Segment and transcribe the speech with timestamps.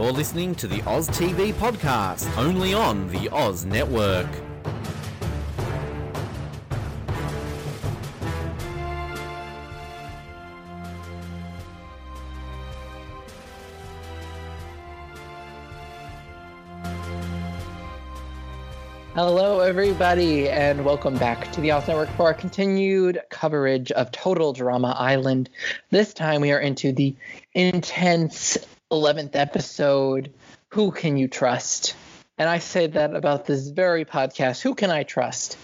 [0.00, 4.28] You're listening to the Oz TV podcast, only on the Oz Network.
[19.16, 24.52] Hello, everybody, and welcome back to the Oz Network for our continued coverage of Total
[24.52, 25.50] Drama Island.
[25.90, 27.16] This time we are into the
[27.52, 28.56] intense
[28.90, 30.32] 11th episode
[30.68, 31.94] Who Can You Trust?
[32.38, 34.62] And I say that about this very podcast.
[34.62, 35.58] Who can I trust?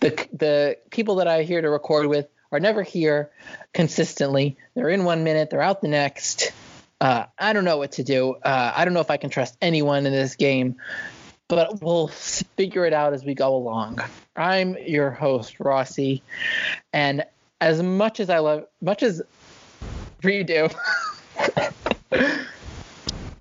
[0.00, 3.30] The, the people that I here to record with are never here
[3.72, 4.56] consistently.
[4.74, 6.52] They're in one minute, they're out the next.
[7.00, 8.34] Uh, I don't know what to do.
[8.34, 10.76] Uh, I don't know if I can trust anyone in this game
[11.48, 13.98] but we'll figure it out as we go along.
[14.36, 16.22] I'm your host, Rossi,
[16.92, 17.24] and
[17.60, 19.22] as much as I love, much as
[20.22, 20.68] you do,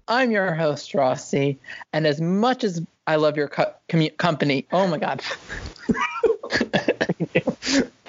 [0.07, 1.59] I'm your host, Rossi,
[1.91, 5.21] and as much as I love your co- commu- company, oh my God.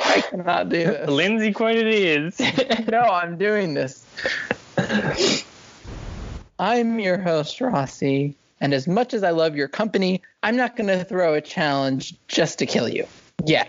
[0.00, 1.08] I cannot do this.
[1.10, 2.40] Lindsay quoted is.
[2.88, 4.04] no, I'm doing this.
[6.58, 10.88] I'm your host, Rossi, and as much as I love your company, I'm not going
[10.88, 13.06] to throw a challenge just to kill you.
[13.44, 13.66] Yeah.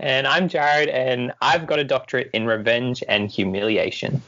[0.00, 4.22] And I'm Jared, and I've got a doctorate in revenge and humiliation.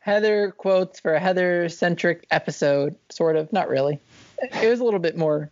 [0.00, 3.52] Heather quotes for a Heather centric episode, sort of.
[3.52, 3.98] Not really.
[4.40, 5.50] It was a little bit more.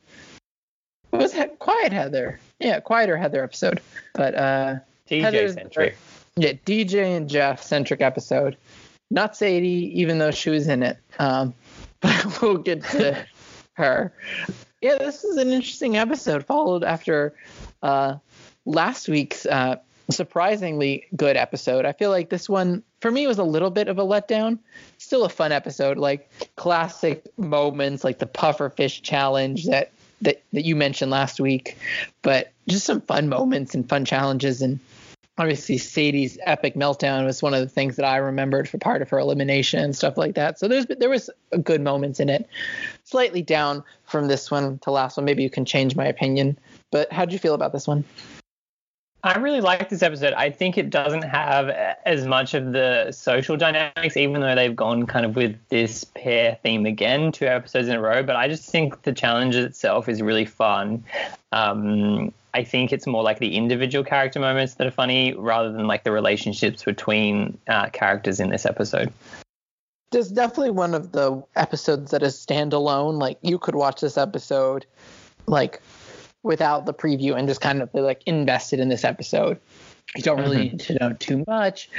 [1.13, 2.39] It was he- quiet Heather.
[2.59, 3.81] Yeah, quieter Heather episode.
[4.15, 4.77] But uh
[5.09, 5.97] DJ centric.
[6.37, 8.57] Yeah, DJ and Geoff centric episode.
[9.11, 10.99] Not Sadie, even though she was in it.
[11.19, 11.55] Um,
[12.01, 13.25] but we'll get to
[13.75, 14.13] her.
[14.83, 17.35] Yeah, this is an interesting episode, followed after
[17.83, 18.17] uh,
[18.67, 19.77] last week's uh,
[20.11, 21.85] surprisingly good episode.
[21.85, 24.59] I feel like this one, for me, was a little bit of a letdown.
[24.99, 30.77] Still a fun episode, like classic moments, like the pufferfish challenge that that that you
[30.77, 31.77] mentioned last week,
[32.23, 34.81] but just some fun moments and fun challenges and
[35.39, 39.11] obviously Sadie's epic meltdown was one of the things that I remembered for part of
[39.11, 40.59] her elimination and stuff like that.
[40.59, 41.31] So there's there was
[41.63, 42.49] good moments in it.
[43.05, 45.25] Slightly down from this one to last one.
[45.25, 46.59] Maybe you can change my opinion.
[46.91, 48.05] But how would you feel about this one?
[49.27, 50.35] I really like this episode.
[50.35, 55.05] I think it doesn't have as much of the social dynamics, even though they've gone
[55.05, 58.23] kind of with this pair theme again, two episodes in a row.
[58.23, 61.03] But I just think the challenge itself is really fun.
[61.51, 65.89] Um, I think it's more like the individual character moments that are funny rather than
[65.89, 69.13] like the relationships between uh, characters in this episode.
[70.13, 73.19] There's definitely one of the episodes that is standalone.
[73.19, 74.87] Like you could watch this episode,
[75.49, 75.83] like
[76.47, 79.59] without the preview and just kind of like invested in this episode.
[80.15, 80.77] You don't really mm-hmm.
[80.77, 81.91] need to know too much.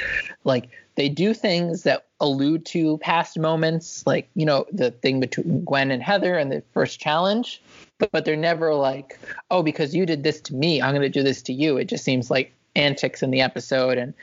[0.42, 5.64] Like they do things that allude to past moments, like you know the thing between
[5.64, 7.62] Gwen and Heather and the first challenge,
[7.98, 9.20] but, but they're never like,
[9.50, 11.76] oh, because you did this to me, I'm going to do this to you.
[11.76, 14.14] It just seems like antics in the episode and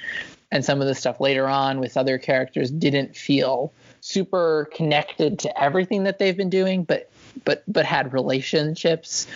[0.52, 3.72] and some of the stuff later on with other characters didn't feel
[4.02, 7.12] super connected to everything that they've been doing, but
[7.44, 9.28] but but had relationships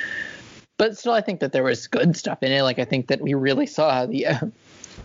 [0.80, 2.64] but still, I think that there was good stuff in it.
[2.64, 4.40] Like I think that we really saw the uh,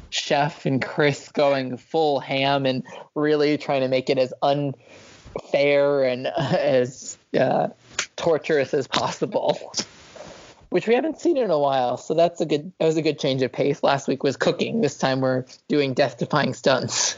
[0.09, 2.85] chef and Chris going full ham and
[3.17, 7.69] really trying to make it as unfair and uh, as uh,
[8.15, 9.59] torturous as possible.
[10.71, 12.73] Which we haven't seen in a while, so that's a good.
[12.79, 13.83] That was a good change of pace.
[13.83, 14.81] Last week was cooking.
[14.81, 17.17] This time we're doing death-defying stunts.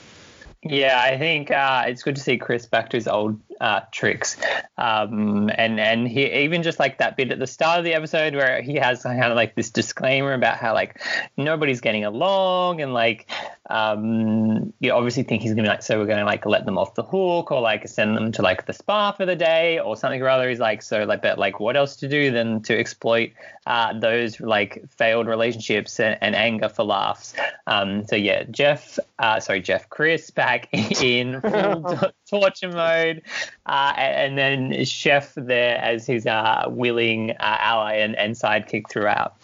[0.63, 4.37] Yeah, I think uh, it's good to see Chris back to his old uh, tricks,
[4.79, 8.35] um, and and he even just like that bit at the start of the episode
[8.35, 11.01] where he has kind of like this disclaimer about how like
[11.37, 13.29] nobody's getting along, and like
[13.69, 16.95] um, you obviously think he's gonna be like, so we're gonna like let them off
[16.95, 20.21] the hook, or like send them to like the spa for the day, or something
[20.21, 20.49] or other.
[20.49, 23.33] He's like, so like, but like, what else to do than to exploit
[23.67, 27.35] uh, those like failed relationships and, and anger for laughs?
[27.67, 30.69] Um, so yeah, Jeff, uh, sorry, Jeff, Chris back
[31.03, 32.01] in full
[32.31, 33.23] torture mode,
[33.67, 39.37] uh, and then Chef there as his uh, willing uh, ally and, and sidekick throughout.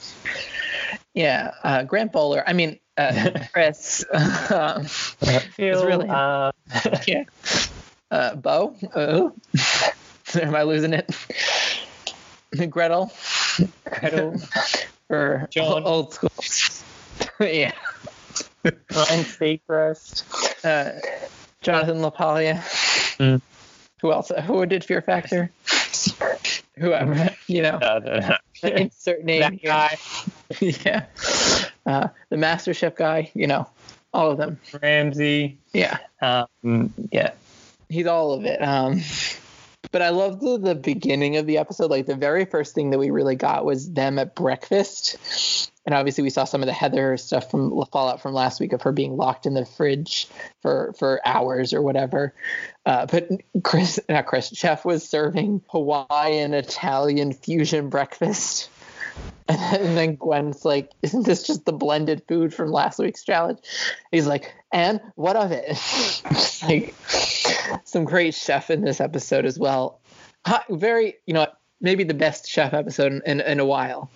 [1.15, 2.43] Yeah, uh, Grant Bowler.
[2.47, 4.05] I mean, uh, Chris.
[4.51, 6.53] um, Phil, really, uh,
[7.07, 7.25] yeah.
[8.11, 8.77] Uh, Bo.
[8.95, 9.31] Uh,
[10.41, 11.11] am I losing it?
[12.71, 13.13] Gretel.
[13.85, 14.37] Gretel.
[15.09, 15.85] or John.
[15.85, 16.31] old school.
[17.41, 17.73] yeah.
[18.65, 20.25] Ryan Seacrest.
[20.65, 20.99] Uh,
[21.63, 22.59] Jonathan LaPaglia.
[23.19, 23.41] Mm.
[24.03, 24.33] Who else?
[24.47, 25.51] Who did Fear Factor?
[26.77, 27.77] Whoever, you know.
[27.77, 29.41] Uh, insert name.
[29.41, 29.97] That guy.
[30.61, 31.07] yeah.
[31.87, 33.69] Uh, the Master Chef guy, you know,
[34.13, 34.59] all of them.
[34.83, 35.57] Ramsay.
[35.73, 35.99] Yeah.
[36.21, 37.31] Um, yeah.
[37.89, 38.61] He's all of it.
[38.61, 39.03] Um,
[39.93, 41.91] But I love the, the beginning of the episode.
[41.91, 45.71] Like the very first thing that we really got was them at breakfast.
[45.85, 48.73] And obviously we saw some of the Heather stuff from the Fallout from last week
[48.73, 50.29] of her being locked in the fridge
[50.63, 52.35] for, for hours or whatever.
[52.87, 53.29] Uh, but
[53.63, 58.71] Chris, not Chris, Chef was serving Hawaiian Italian fusion breakfast.
[59.49, 63.59] And then Gwen's like, Isn't this just the blended food from last week's challenge?
[64.11, 65.79] He's like, And what of it?
[66.63, 66.95] like,
[67.85, 70.01] some great chef in this episode as well.
[70.71, 71.47] Very, you know,
[71.81, 74.11] maybe the best chef episode in, in, in a while.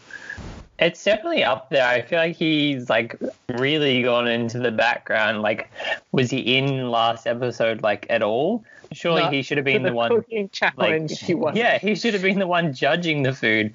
[0.79, 1.87] It's definitely up there.
[1.87, 3.19] I feel like he's like
[3.59, 5.41] really gone into the background.
[5.41, 5.71] Like,
[6.13, 8.63] was he in last episode like at all?
[8.93, 10.25] Surely Not he should have been the, the one.
[10.53, 11.59] Challenge like, he.
[11.59, 13.75] Yeah, he should have been the one judging the food.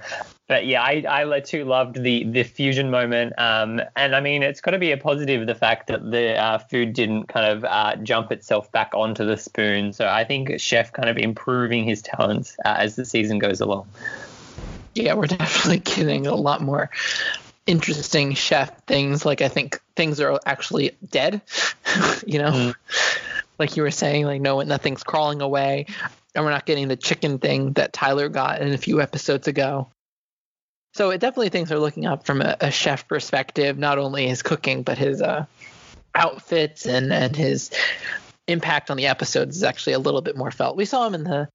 [0.51, 3.31] But yeah, I, I too loved the the fusion moment.
[3.37, 6.57] Um, and I mean, it's got to be a positive the fact that the uh,
[6.57, 9.93] food didn't kind of uh, jump itself back onto the spoon.
[9.93, 13.87] So I think Chef kind of improving his talents uh, as the season goes along
[14.93, 16.89] yeah, we're definitely getting a lot more
[17.65, 19.25] interesting chef things.
[19.25, 21.41] Like I think things are actually dead.
[22.25, 22.75] you know, mm.
[23.57, 25.85] like you were saying, like no, nothing's crawling away,
[26.35, 29.87] and we're not getting the chicken thing that Tyler got in a few episodes ago.
[30.93, 34.41] So it definitely things are looking up from a, a chef perspective, not only his
[34.41, 35.45] cooking but his uh,
[36.15, 37.71] outfits and and his
[38.47, 40.75] impact on the episodes is actually a little bit more felt.
[40.75, 41.47] We saw him in the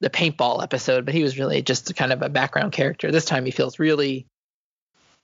[0.00, 3.10] the paintball episode, but he was really just kind of a background character.
[3.10, 4.26] This time he feels really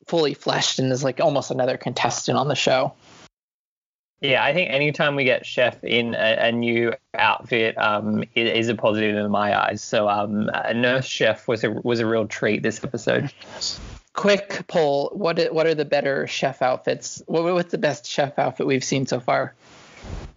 [0.06, 2.94] fully fleshed and is like almost another contestant on the show.
[4.20, 8.68] Yeah, I think anytime we get Chef in a, a new outfit, um, it is
[8.68, 9.82] a positive in my eyes.
[9.82, 13.32] So, um, a Nurse Chef was a was a real treat this episode.
[14.12, 17.22] Quick poll: what what are the better chef outfits?
[17.26, 19.54] What what's the best chef outfit we've seen so far?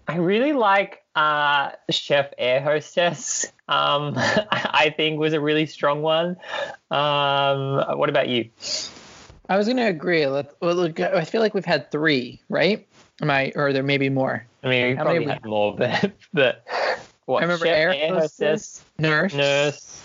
[0.07, 3.51] I really like uh, Chef Air Hostess.
[3.67, 6.37] Um, I think was a really strong one.
[6.91, 8.49] Um, what about you?
[9.49, 10.25] I was going to agree.
[10.25, 12.87] Well, look, I feel like we've had three, right?
[13.21, 14.45] Am I, or there may be more.
[14.63, 16.65] I mean, we probably had more, but but
[17.25, 17.39] what?
[17.39, 20.01] I remember Chef Air, Hostess, Nurse, Nurse,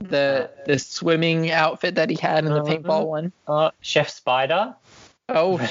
[0.00, 2.76] the the swimming outfit that he had in the uh-huh.
[2.76, 3.32] paintball one.
[3.46, 4.74] Uh, Chef Spider.
[5.28, 5.58] Oh,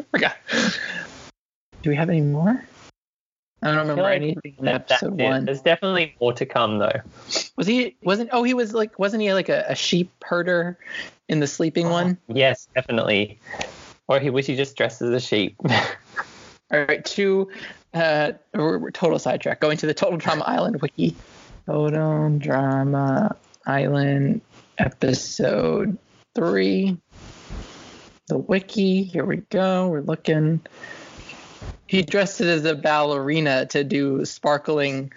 [0.10, 0.36] forgot.
[1.82, 2.62] Do we have any more?
[3.62, 5.44] I don't remember like anything in episode one.
[5.44, 7.00] There's definitely more to come though.
[7.56, 10.76] Was he wasn't oh he was like wasn't he like a, a sheep herder
[11.28, 12.18] in the sleeping oh, one?
[12.26, 13.38] Yes, definitely.
[14.08, 15.56] Or he was he just dressed as a sheep.
[16.72, 17.50] All right, two
[17.94, 18.32] uh
[18.92, 19.60] total sidetrack.
[19.60, 21.14] Going to the Total Drama Island wiki.
[21.66, 24.40] Total Drama Island
[24.78, 25.98] episode
[26.34, 26.96] three.
[28.28, 29.02] The wiki.
[29.02, 29.88] Here we go.
[29.88, 30.60] We're looking
[31.92, 35.12] he dressed it as a ballerina to do sparkling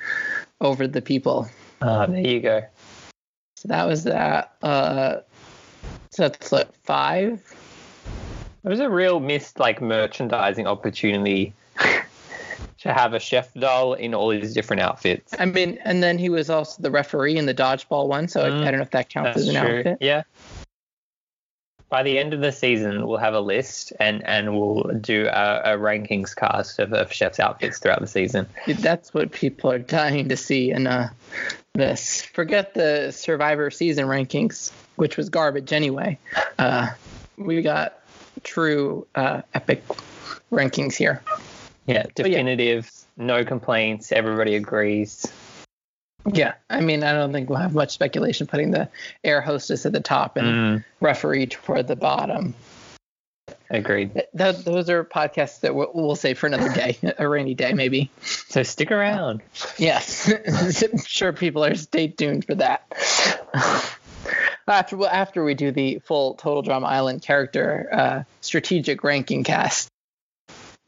[0.60, 1.50] over the people.
[1.82, 2.64] Uh, there you go.
[3.56, 4.58] So that was that.
[4.62, 5.22] Uh,
[6.12, 7.42] so that's like five.
[8.66, 11.54] It was a real missed like merchandising opportunity
[12.80, 15.36] to have a chef doll in all these different outfits.
[15.38, 18.64] I mean, and then he was also the referee in the dodgeball one, so mm,
[18.64, 19.78] I, I, don't know if that counts as an true.
[19.78, 19.98] outfit.
[20.02, 20.24] Yeah,
[21.90, 25.62] by the end of the season, we'll have a list and, and we'll do a,
[25.64, 28.48] a rankings cast of, of chef's outfits throughout the season.
[28.68, 31.10] That's what people are dying to see in uh,
[31.74, 32.22] this.
[32.22, 36.18] Forget the Survivor season rankings, which was garbage anyway.
[36.58, 36.90] Uh,
[37.38, 38.00] we got
[38.44, 39.84] true uh, epic
[40.52, 41.22] rankings here.
[41.86, 43.26] Yeah, definitive, yeah.
[43.26, 45.32] no complaints, everybody agrees.
[46.32, 48.90] Yeah, I mean, I don't think we'll have much speculation putting the
[49.24, 50.86] air hostess at the top and mm.
[51.00, 52.56] referee toward the bottom.
[53.70, 54.14] Agreed.
[54.38, 58.10] Th- those are podcasts that we'll, we'll save for another day, a rainy day maybe.
[58.22, 59.42] So stick around.
[59.78, 60.32] Yes,
[60.84, 62.84] I'm sure people are stay tuned for that.
[64.68, 69.90] after after we do the full Total Drama Island character uh, strategic ranking cast,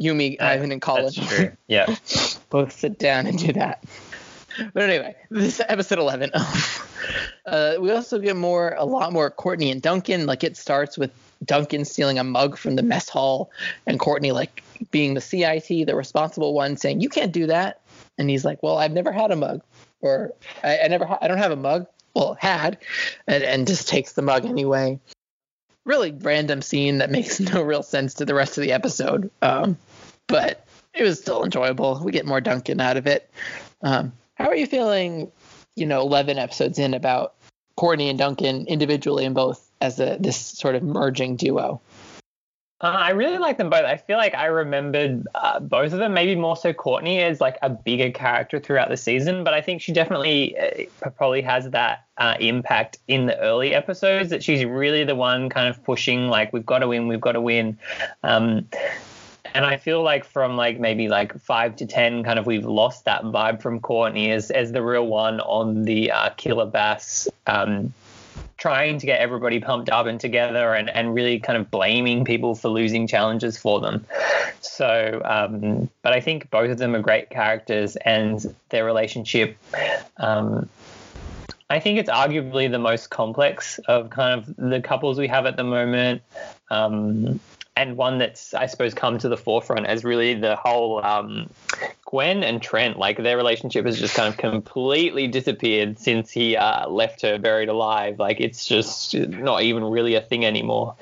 [0.01, 1.11] Yumi, uh, Ivan, and Colin.
[1.67, 1.95] Yeah.
[2.49, 3.83] both sit down and do that
[4.73, 6.31] but anyway, this episode 11.
[7.45, 10.25] uh, we also get more, a lot more Courtney and Duncan.
[10.25, 11.11] Like it starts with
[11.43, 13.51] Duncan stealing a mug from the mess hall,
[13.85, 17.81] and Courtney like being the CIT, the responsible one, saying you can't do that.
[18.17, 19.61] And he's like, well, I've never had a mug,
[20.01, 21.87] or I, I never, ha- I don't have a mug.
[22.13, 22.77] Well, had,
[23.27, 24.99] and, and just takes the mug anyway.
[25.85, 29.29] Really random scene that makes no real sense to the rest of the episode.
[29.41, 29.77] Um,
[30.27, 32.01] but it was still enjoyable.
[32.03, 33.29] We get more Duncan out of it.
[33.81, 35.31] Um, how are you feeling,
[35.75, 37.35] you know, 11 episodes in about
[37.75, 41.81] Courtney and Duncan individually and both as a, this sort of merging duo?
[42.79, 43.85] Uh, I really like them both.
[43.85, 47.57] I feel like I remembered uh, both of them, maybe more so Courtney as like
[47.63, 52.05] a bigger character throughout the season, but I think she definitely uh, probably has that
[52.19, 56.53] uh, impact in the early episodes that she's really the one kind of pushing like
[56.53, 57.79] we've got to win, we've got to win.
[58.21, 58.67] Um,
[59.55, 63.05] and I feel like from like maybe like five to ten, kind of we've lost
[63.05, 67.27] that vibe from Courtney as as the real one on the uh, Killer Bass.
[67.47, 67.91] Um,
[68.57, 72.55] trying to get everybody pumped up and together and, and really kind of blaming people
[72.55, 74.05] for losing challenges for them.
[74.61, 79.57] So, um, but I think both of them are great characters and their relationship.
[80.17, 80.67] Um,
[81.69, 85.57] I think it's arguably the most complex of kind of the couples we have at
[85.57, 86.21] the moment.
[86.71, 87.39] Um,
[87.75, 91.47] and one that's I suppose come to the forefront as really the whole um,
[92.07, 96.87] Gwen and Trent like their relationship has just kind of completely disappeared since he uh,
[96.87, 98.17] left her buried alive.
[98.17, 100.95] Like it's just not even really a thing anymore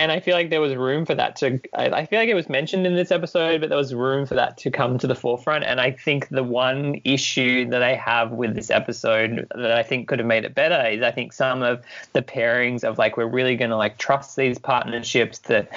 [0.00, 1.60] and I feel like there was room for that to.
[1.74, 4.56] I feel like it was mentioned in this episode, but there was room for that
[4.58, 5.62] to come to the forefront.
[5.64, 10.08] And I think the one issue that I have with this episode that I think
[10.08, 13.26] could have made it better is I think some of the pairings of like we're
[13.26, 15.70] really going to like trust these partnerships that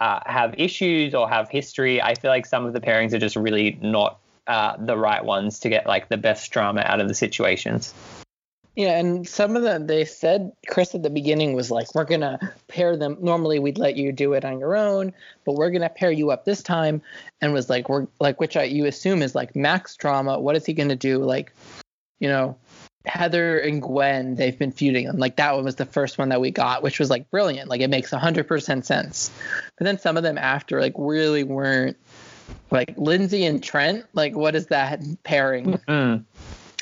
[0.00, 2.02] uh, have issues or have history.
[2.02, 4.18] I feel like some of the pairings are just really not
[4.48, 7.94] uh, the right ones to get like the best drama out of the situations.
[8.78, 12.38] Yeah, and some of them they said Chris at the beginning was like, "We're gonna
[12.68, 13.16] pair them.
[13.20, 15.12] Normally we'd let you do it on your own,
[15.44, 17.02] but we're gonna pair you up this time."
[17.40, 20.38] And was like, "We're like," which I you assume is like max drama.
[20.38, 21.18] What is he gonna do?
[21.18, 21.52] Like,
[22.20, 22.56] you know,
[23.04, 26.40] Heather and Gwen, they've been feuding, and like that one was the first one that
[26.40, 27.68] we got, which was like brilliant.
[27.68, 29.32] Like it makes hundred percent sense.
[29.76, 31.96] But then some of them after like really weren't.
[32.70, 35.80] Like Lindsay and Trent, like what is that pairing?
[35.88, 36.22] Mm-hmm.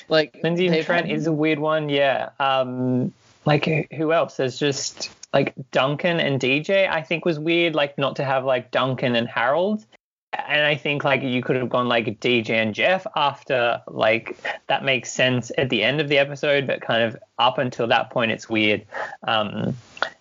[0.09, 1.89] Like Lindsay and Trent is a weird one.
[1.89, 2.31] Yeah.
[2.39, 3.13] Um,
[3.45, 4.37] like who else?
[4.37, 6.89] There's just like Duncan and DJ.
[6.89, 7.75] I think was weird.
[7.75, 9.85] Like not to have like Duncan and Harold.
[10.33, 14.37] And I think like you could have gone like DJ and Geoff after like
[14.67, 18.11] that makes sense at the end of the episode, but kind of up until that
[18.11, 18.85] point it's weird.
[19.27, 19.77] Um,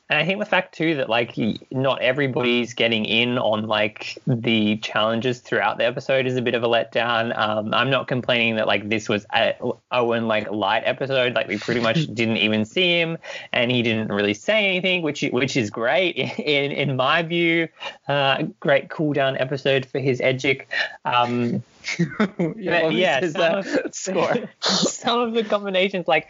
[0.10, 1.36] and I think the fact too that like
[1.72, 6.64] not everybody's getting in on like the challenges throughout the episode is a bit of
[6.64, 7.36] a letdown.
[7.36, 9.56] Um, I'm not complaining that like this was a
[9.92, 11.34] Owen like light episode.
[11.34, 13.18] Like we pretty much didn't even see him,
[13.52, 17.68] and he didn't really say anything, which which is great in in my view.
[18.08, 20.68] Uh, great cool down episode for his edgic.
[21.04, 21.64] Um,
[22.58, 24.36] yeah, yeah some, of, score.
[24.62, 26.28] some of the combinations like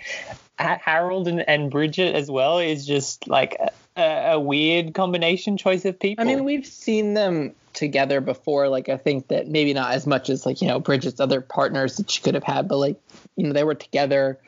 [0.57, 3.57] Harold and, and Bridgette as well is just like
[3.97, 6.23] a, a, weird combination choice of people.
[6.23, 8.69] I mean, we've seen them together before.
[8.69, 11.97] Like, I think that maybe not as much as like you know Bridgette's other partners
[11.97, 12.99] that she could have had, but like
[13.35, 14.39] you know they were together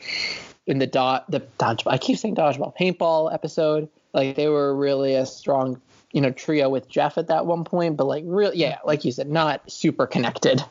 [0.65, 1.91] in the dot the dodgeball.
[1.91, 3.89] I keep saying dodgeball paintball episode.
[4.13, 7.97] Like they were really a strong you know trio with Geoff at that one point,
[7.97, 10.63] but like real yeah, like you said, not super connected.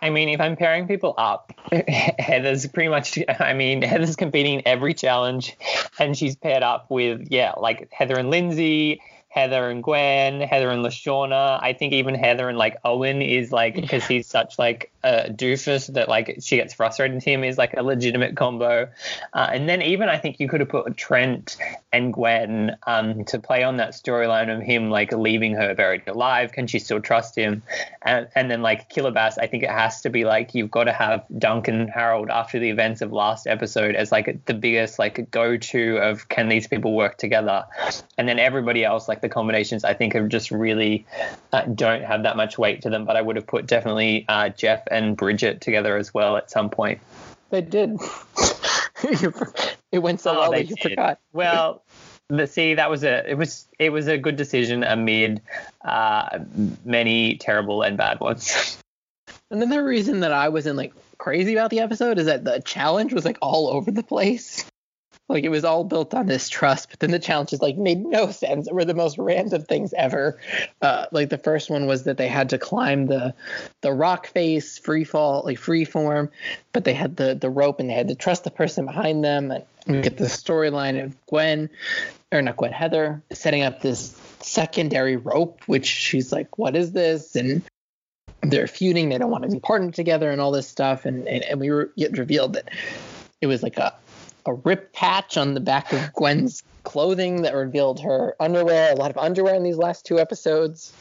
[0.00, 1.52] I mean, if I'm pairing people up,
[2.18, 5.56] Heather's pretty much, I mean, Heather's competing every challenge
[5.98, 10.84] and she's paired up with, yeah, like Heather and Lindsay, Heather and Gwen, Heather and
[10.84, 11.62] LeShawna.
[11.62, 15.92] I think even Heather and like Owen is like because he's such like a doofus
[15.94, 18.88] that like she gets frustrated with him is like a legitimate combo.
[19.32, 21.56] Uh, and then even I think you could have put Trent
[21.92, 26.50] and Gwen um, to play on that storyline of him like leaving her buried alive.
[26.50, 27.62] Can she still trust him?
[28.02, 30.84] And, and then like Killer Bass, I think it has to be like you've got
[30.84, 35.30] to have Duncan Harold after the events of last episode as like the biggest like
[35.30, 37.64] go to of can these people work together?
[38.18, 41.06] And then everybody else like the combinations I think are just really
[41.52, 43.04] uh, don't have that much weight to them.
[43.04, 46.70] But I would have put definitely uh, Geoff and Bridgette together as well at some
[46.70, 47.00] point.
[47.50, 47.98] They did.
[49.92, 50.90] it went so oh, well that you did.
[50.90, 51.20] forgot.
[51.32, 51.82] Well,
[52.28, 55.42] the, see, that was a it was it was a good decision amid
[55.84, 56.40] uh,
[56.84, 58.78] many terrible and bad ones.
[59.50, 62.60] And then the reason that I wasn't like crazy about the episode is that the
[62.64, 64.64] challenge was like all over the place.
[65.28, 68.30] Like it was all built on this trust, but then the challenges like made no
[68.30, 68.68] sense.
[68.68, 70.38] It were the most random things ever.
[70.80, 73.34] Uh, like the first one was that they had to climb the
[73.80, 76.30] the rock face, free fall, like free form,
[76.72, 79.50] but they had the the rope and they had to trust the person behind them.
[79.50, 81.70] And we get the storyline of Gwen,
[82.30, 87.34] or not Gwen, Heather setting up this secondary rope, which she's like, "What is this?"
[87.34, 87.62] and
[88.42, 89.08] they're feuding.
[89.08, 91.04] They don't want to be partnered together and all this stuff.
[91.04, 92.70] And and, and we were get revealed that
[93.40, 93.92] it was like a
[94.46, 99.10] a rip patch on the back of Gwen's clothing that revealed her underwear, a lot
[99.10, 100.92] of underwear in these last two episodes.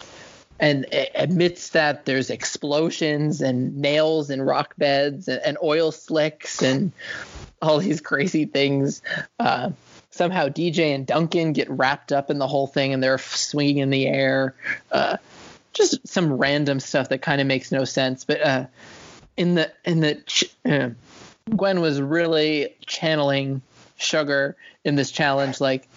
[0.59, 0.85] And
[1.15, 6.91] amidst that, there's explosions and nails in rock beds and, and oil slicks and
[7.61, 9.01] all these crazy things.
[9.37, 9.71] Uh,
[10.11, 13.89] somehow DJ and Duncan get wrapped up in the whole thing and they're swinging in
[13.89, 14.55] the air.
[14.91, 15.17] Uh,
[15.73, 18.23] just some random stuff that kind of makes no sense.
[18.23, 18.65] But uh,
[19.37, 20.89] in the in the uh,
[21.55, 23.61] Gwen was really channeling
[23.97, 25.87] Sugar in this challenge, like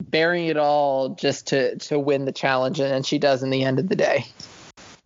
[0.00, 3.78] bearing it all just to to win the challenge, and she does in the end
[3.78, 4.24] of the day.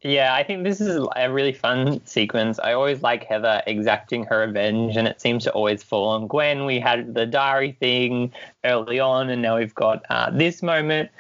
[0.02, 2.60] Yeah, I think this is a really fun sequence.
[2.60, 6.66] I always like Heather exacting her revenge, and it seems to always fall on Gwen.
[6.66, 8.32] We had the diary thing
[8.64, 11.10] early on, and now we've got uh, this moment.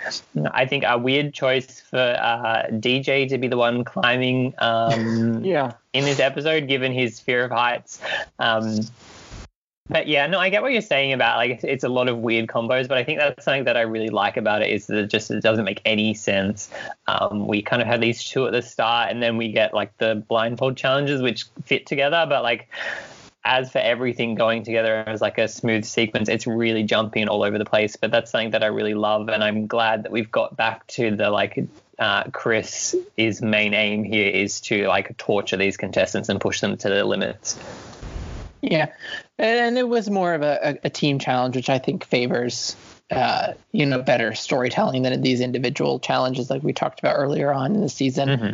[0.52, 5.72] I think a weird choice for uh, DJ to be the one climbing um, yeah.
[5.92, 8.00] in this episode, given his fear of heights.
[8.38, 8.82] Um,
[9.88, 12.46] but yeah, no, I get what you're saying about like it's a lot of weird
[12.46, 15.06] combos, but I think that's something that I really like about it is that it
[15.08, 16.70] just it doesn't make any sense.
[17.06, 19.96] Um, we kind of had these two at the start, and then we get like
[19.98, 22.68] the blindfold challenges which fit together, but like
[23.44, 27.56] as for everything going together as like a smooth sequence, it's really jumping all over
[27.56, 27.96] the place.
[27.96, 31.16] But that's something that I really love, and I'm glad that we've got back to
[31.16, 31.58] the like
[31.98, 36.88] uh, Chris' main aim here is to like torture these contestants and push them to
[36.88, 37.58] their limits.
[38.60, 38.86] Yeah,
[39.38, 42.76] and it was more of a, a team challenge, which I think favors
[43.10, 47.74] uh, you know better storytelling than these individual challenges like we talked about earlier on
[47.74, 48.52] in the season, mm-hmm.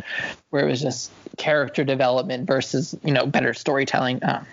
[0.49, 4.23] where it was just character development versus you know better storytelling.
[4.23, 4.45] Um,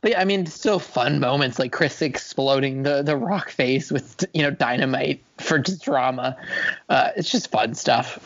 [0.00, 4.24] but yeah, I mean, still fun moments like Chris exploding the the rock face with
[4.34, 6.36] you know dynamite for drama.
[6.88, 8.18] Uh, it's just fun stuff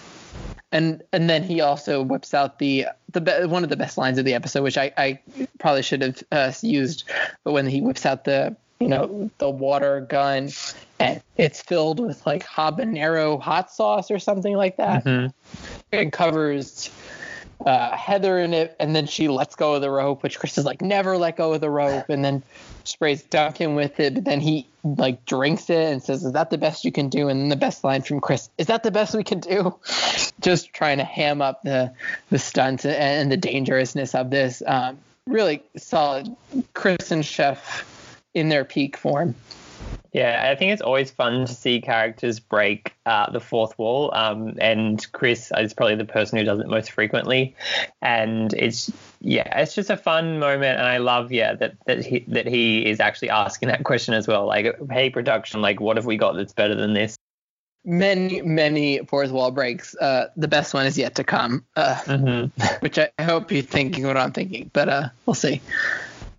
[0.73, 4.19] and and then he also whips out the the be- one of the best lines
[4.19, 5.21] of the episode, which I, I
[5.59, 7.05] probably should have uh, used,
[7.45, 10.51] but when he whips out the you know the water gun
[10.99, 15.29] and it's filled with like habanero hot sauce or something like that, mm-hmm.
[15.93, 16.91] it covers
[17.65, 20.65] uh, Heather in it, and then she lets go of the rope, which Chris is
[20.65, 22.43] like, never let go of the rope, and then
[22.85, 26.59] sprays Duncan with it, but then he like drinks it and says, "Is that the
[26.59, 29.15] best you can do?" And then the best line from Chris, "Is that the best
[29.15, 29.75] we can do?"
[30.41, 31.93] Just trying to ham up the
[32.31, 34.63] the stunts and the dangerousness of this.
[34.67, 36.35] Um, really solid,
[36.75, 37.85] Chris and Chef
[38.35, 39.35] in their peak form.
[40.13, 44.13] Yeah, I think it's always fun to see characters break uh, the fourth wall.
[44.13, 47.55] Um, and Chris is probably the person who does it most frequently.
[48.03, 52.25] And it's yeah, it's just a fun moment, and I love yeah that that he
[52.29, 54.47] that he is actually asking that question as well.
[54.47, 57.17] Like, hey, production, like, what have we got that's better than this?
[57.85, 59.95] Many many fourth wall breaks.
[59.95, 61.65] Uh, the best one is yet to come.
[61.77, 62.75] Uh, mm-hmm.
[62.81, 65.61] which I, I hope you're thinking what I'm thinking, but uh, we'll see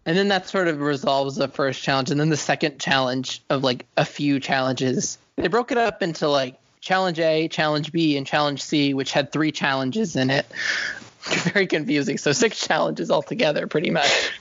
[0.06, 3.64] and then that sort of resolves the first challenge and then the second challenge of
[3.64, 5.18] like a few challenges.
[5.36, 9.32] They broke it up into like challenge a challenge b and challenge c which had
[9.32, 10.46] three challenges in it.
[11.22, 12.18] Very confusing.
[12.18, 14.32] So six challenges altogether pretty much.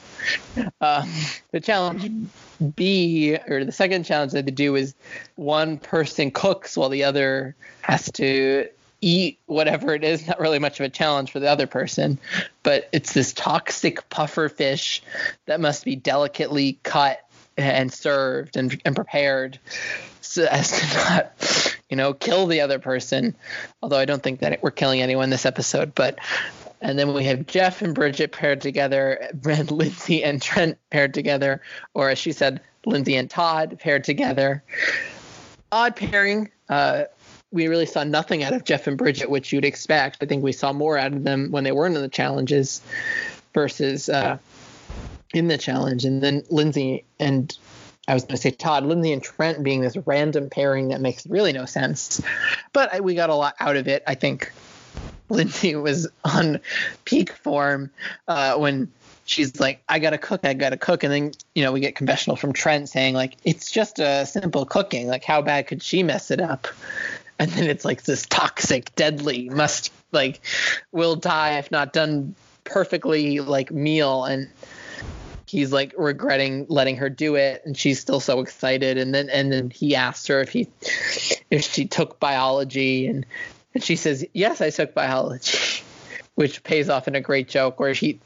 [0.81, 1.07] Uh,
[1.51, 2.11] the challenge
[2.77, 4.95] b or the second challenge that they do is
[5.37, 8.69] one person cooks while the other has to
[9.01, 12.19] eat whatever it is, not really much of a challenge for the other person,
[12.63, 15.03] but it's this toxic puffer fish
[15.47, 17.21] that must be delicately cut
[17.57, 19.59] and served and, and prepared
[20.21, 23.35] so as to not, you know, kill the other person.
[23.83, 26.19] Although I don't think that we're killing anyone this episode, but
[26.81, 31.61] and then we have Geoff and Bridgette paired together, and Lindsay and Trent paired together,
[31.95, 34.63] or as she said, Lindsay and Todd paired together.
[35.73, 36.51] Odd pairing.
[36.69, 37.05] Uh,
[37.53, 40.19] we really saw nothing out of Geoff and Bridgette, which you'd expect.
[40.21, 42.81] I think we saw more out of them when they weren't in the challenges
[43.55, 44.39] versus uh,
[45.35, 46.05] in the challenge.
[46.05, 47.57] And then Lindsay and
[48.09, 51.27] I was going to say Todd, Lindsay and Trent being this random pairing that makes
[51.27, 52.21] really no sense.
[52.73, 54.03] But I, we got a lot out of it.
[54.07, 54.53] I think
[55.29, 56.61] Lindsay was on
[57.05, 57.91] peak form
[58.27, 58.91] uh, when
[59.27, 61.05] she's like, I gotta cook, I gotta cook.
[61.05, 64.67] And then, you know, we get confessional from Trent saying, like, it's just a simple
[64.67, 65.07] cooking.
[65.07, 66.67] Like, how bad could she mess it up?
[67.41, 70.41] And then it's like this toxic, deadly, must like
[70.93, 74.27] will die if not done perfectly like meal.
[74.27, 74.51] And
[75.47, 77.63] he's like regretting letting her do it.
[77.65, 78.99] And she's still so excited.
[78.99, 80.69] And then and then he asks her if he
[81.51, 83.07] if she took biology.
[83.07, 83.25] And
[83.73, 85.83] and she says yes i took biology
[86.35, 88.21] which pays off in a great joke where he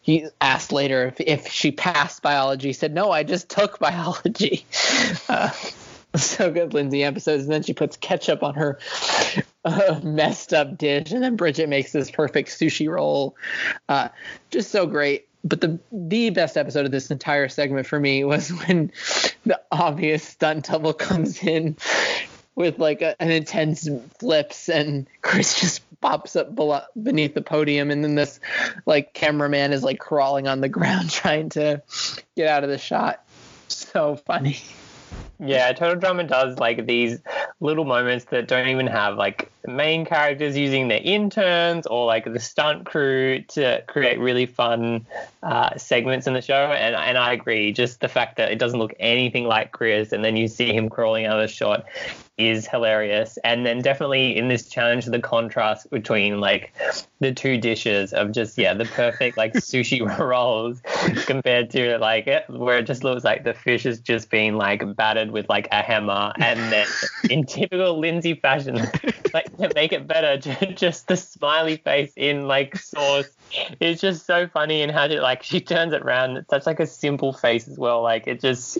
[0.00, 2.72] he asked later if, if she passed biology.
[2.72, 4.66] Said no i just took biology.
[5.28, 5.50] Uh,
[6.16, 8.78] so good Lindsay episodes, and then she puts ketchup on her
[9.64, 13.36] uh, messed up dish, and then Bridgette makes this perfect sushi roll.
[13.88, 14.08] Uh,
[14.50, 15.28] just so great.
[15.44, 18.92] But the the best episode of this entire segment for me was when
[19.46, 21.76] the obvious stunt double comes in
[22.54, 27.90] with like a, an intense flips, and Chris just pops up below, beneath the podium,
[27.90, 28.38] and then this
[28.84, 31.82] like cameraman is like crawling on the ground trying to
[32.36, 33.24] get out of the shot.
[33.68, 34.58] So funny.
[35.44, 37.18] Yeah, Total Drama does like these
[37.58, 42.38] little moments that don't even have like main characters using their interns or like the
[42.38, 45.04] stunt crew to create really fun
[45.42, 46.72] uh, segments in the show.
[46.72, 50.24] And and I agree, just the fact that it doesn't look anything like Chris, and
[50.24, 51.86] then you see him crawling out of the shot
[52.48, 53.38] is hilarious.
[53.44, 56.72] And then definitely in this challenge, the contrast between like
[57.20, 60.80] the two dishes of just yeah the perfect like sushi rolls
[61.26, 64.82] compared to like it, where it just looks like the fish is just being like
[64.96, 66.86] battered with like a hammer, and then
[67.30, 68.76] in typical Lindsay fashion,
[69.32, 70.36] like to make it better,
[70.74, 73.28] just the smiley face in like sauce.
[73.80, 76.38] It's just so funny and how she like she turns it around.
[76.38, 78.02] It's such like a simple face as well.
[78.02, 78.78] Like it just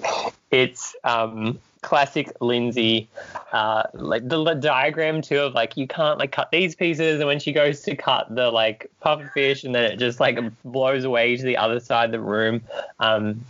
[0.50, 3.08] it's um classic Lindsay,
[3.52, 7.26] uh, like the, the, diagram too of like you can't like cut these pieces, and
[7.26, 11.04] when she goes to cut the like puffer fish, and then it just like blows
[11.04, 12.62] away to the other side of the room.
[13.00, 13.44] Um,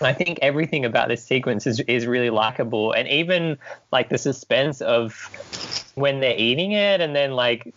[0.00, 3.58] I think everything about this sequence is is really likable, and even
[3.92, 5.12] like the suspense of
[5.94, 7.72] when they're eating it, and then like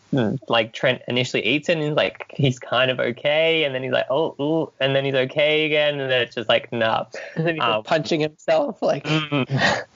[0.47, 3.91] like Trent initially eats it, and he's like he's kind of okay, and then he's
[3.91, 7.45] like oh, ooh, and then he's okay again, and then it's just like nah, and
[7.45, 9.07] then he's um, punching himself like.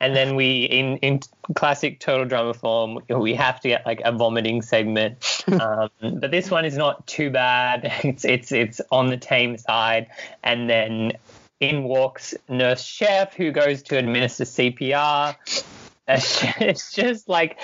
[0.00, 1.20] And then we in in
[1.54, 5.42] classic total drama form we have to get like a vomiting segment.
[5.56, 7.90] Um, but this one is not too bad.
[8.04, 10.08] It's it's it's on the tame side.
[10.42, 11.12] And then
[11.60, 15.36] in walks Nurse Chef, who goes to administer CPR.
[16.08, 17.58] It's just like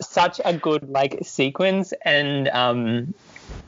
[0.00, 3.12] such a good like sequence, and um,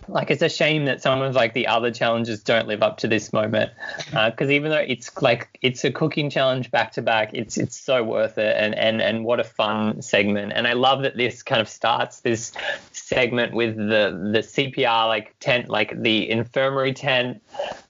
[0.08, 3.08] like it's a shame that some of like the other challenges don't live up to
[3.08, 3.72] this moment
[4.12, 7.78] because uh, even though it's like it's a cooking challenge back to back it's it's
[7.78, 8.56] so worth it.
[8.56, 10.52] And and and what a fun segment.
[10.54, 12.52] And i love that this kind of starts this
[12.92, 17.42] segment with the the cpr like tent like the infirmary tent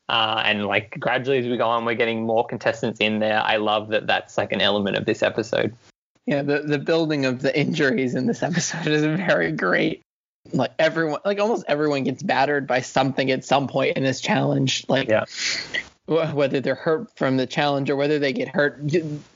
[0.09, 3.42] uh, and like gradually as we go on, we're getting more contestants in there.
[3.42, 5.75] I love that that's like an element of this episode.
[6.27, 10.03] Yeah, the the building of the injuries in this episode is very great.
[10.53, 14.85] Like everyone, like almost everyone gets battered by something at some point in this challenge.
[14.88, 15.25] Like, yeah.
[16.07, 18.81] whether they're hurt from the challenge or whether they get hurt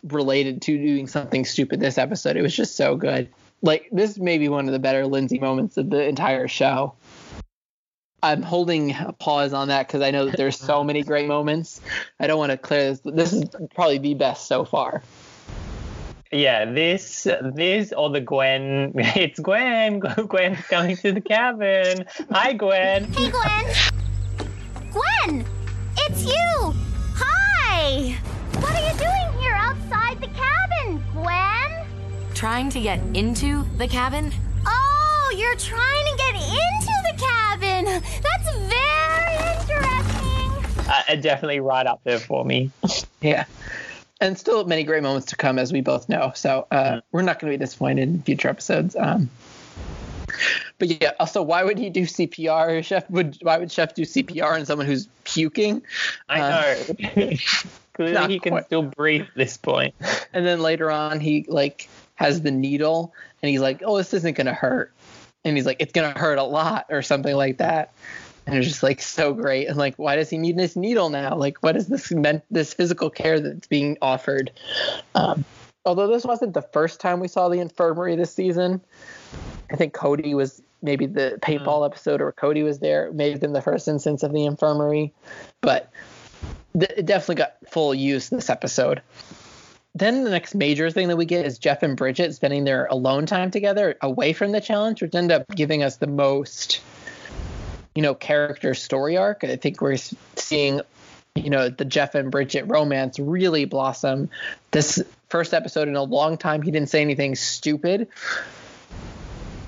[0.04, 1.80] related to doing something stupid.
[1.80, 3.28] This episode, it was just so good.
[3.62, 6.94] Like this may be one of the better Lindsay moments of the entire show.
[8.22, 11.80] I'm holding a pause on that because I know that there's so many great moments.
[12.18, 13.00] I don't want to clear this.
[13.04, 15.02] This is probably the best so far.
[16.33, 18.92] Yeah, this, this, or the Gwen.
[18.96, 19.98] It's Gwen.
[20.28, 22.04] Gwen's coming to the cabin.
[22.30, 23.12] Hi, Gwen.
[23.12, 23.74] Hey, Gwen.
[24.92, 25.46] Gwen,
[25.96, 26.74] it's you.
[27.16, 28.16] Hi.
[28.61, 31.87] What are you doing here outside the cabin, Gwen?
[32.35, 34.33] Trying to get into the cabin?
[34.66, 37.69] Oh, you're trying to get into the cabin.
[37.84, 40.90] That's very interesting.
[40.90, 42.70] Uh, definitely right up there for me.
[43.20, 43.44] yeah.
[44.20, 46.32] And still many great moments to come, as we both know.
[46.34, 47.02] So uh, mm.
[47.12, 48.94] we're not going to be disappointed in future episodes.
[48.96, 49.30] Um,
[50.78, 52.84] but yeah, also, why would he do CPR?
[52.84, 55.82] Chef would why would Chef do CPR on someone who's puking?
[56.28, 57.30] I uh, know.
[57.94, 58.66] Clearly, he can quite.
[58.66, 59.94] still breathe at this point.
[60.32, 63.12] And then later on, he like has the needle,
[63.42, 64.92] and he's like, "Oh, this isn't gonna hurt."
[65.44, 67.92] And he's like, it's gonna hurt a lot or something like that.
[68.46, 69.68] And it's just like so great.
[69.68, 71.37] And like, why does he need this needle now?
[71.37, 72.42] Like, what is this meant?
[72.50, 74.50] This physical care that's being offered?
[75.14, 75.44] Um,
[75.85, 78.81] although this wasn't the first time we saw the infirmary this season,
[79.70, 81.87] I think Cody was maybe the paintball mm.
[81.87, 83.12] episode, or Cody was there.
[83.12, 85.12] May have been the first instance of the infirmary,
[85.61, 85.90] but
[86.79, 89.03] th- it definitely got full use this episode
[89.94, 93.26] then the next major thing that we get is Geoff and Bridgette spending their alone
[93.26, 96.81] time together away from the challenge, which end up giving us the most,
[97.94, 99.42] you know, character story arc.
[99.42, 99.96] I think we're
[100.37, 100.81] seeing,
[101.35, 104.31] you know, the Geoff and Bridgette romance really blossom.
[104.70, 108.07] This first episode in a long time, he didn't say anything stupid.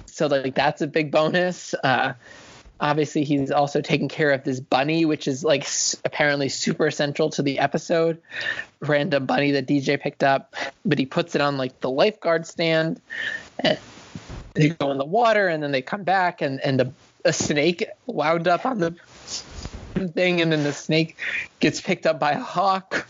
[0.07, 1.75] So like that's a big bonus.
[1.83, 2.13] Uh,
[2.83, 5.67] obviously he's also taking care of this bunny which is like
[6.05, 8.21] apparently super central to the episode
[8.81, 13.01] random bunny that dj picked up but he puts it on like the lifeguard stand
[13.61, 13.79] and
[14.55, 16.93] they go in the water and then they come back and and the,
[17.25, 18.91] a snake wound up on the
[20.09, 21.17] thing and then the snake
[21.61, 23.07] gets picked up by a hawk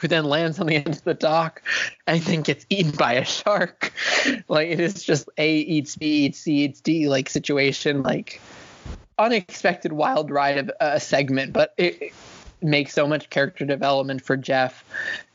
[0.00, 1.62] who then lands on the end of the dock
[2.06, 3.92] and then gets eaten by a shark.
[4.48, 8.02] Like it is just A eats B eats C eats D like situation.
[8.02, 8.40] Like
[9.18, 12.12] unexpected wild ride of a segment, but it, it
[12.62, 14.84] makes so much character development for Geoff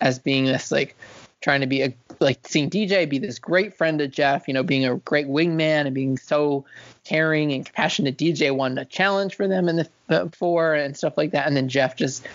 [0.02, 0.96] as being this like
[1.42, 4.64] trying to be a like seeing DJ be this great friend to Geoff, you know,
[4.64, 6.66] being a great wingman and being so
[7.04, 8.18] caring and compassionate.
[8.18, 11.68] DJ won a challenge for them in the four and stuff like that, and then
[11.68, 12.26] Geoff just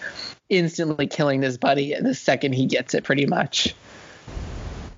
[0.49, 3.75] instantly killing this buddy the second he gets it, pretty much.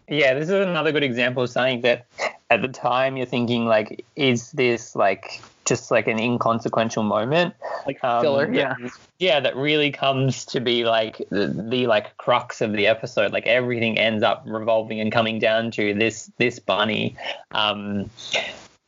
[0.09, 2.07] Yeah, this is another good example of something that
[2.51, 7.55] at the time you're thinking like, is this like just like an inconsequential moment?
[7.87, 8.75] Like Um, filler, yeah.
[9.19, 13.47] yeah that really comes to be like the, the like crux of the episode like
[13.47, 17.17] everything ends up revolving and coming down to this this bunny
[17.53, 18.11] um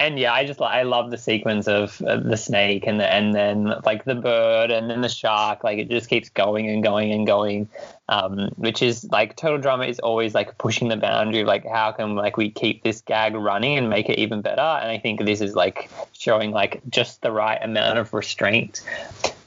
[0.02, 3.72] and yeah i just i love the sequence of the snake and the, and then
[3.84, 7.26] like the bird and then the shark like it just keeps going and going and
[7.26, 7.68] going
[8.08, 11.92] um which is like total drama is always like pushing the boundary of like how
[11.92, 14.60] can like we keep this gag running and make it even better?
[14.60, 18.82] And i think this is like showing like just the right amount of restraint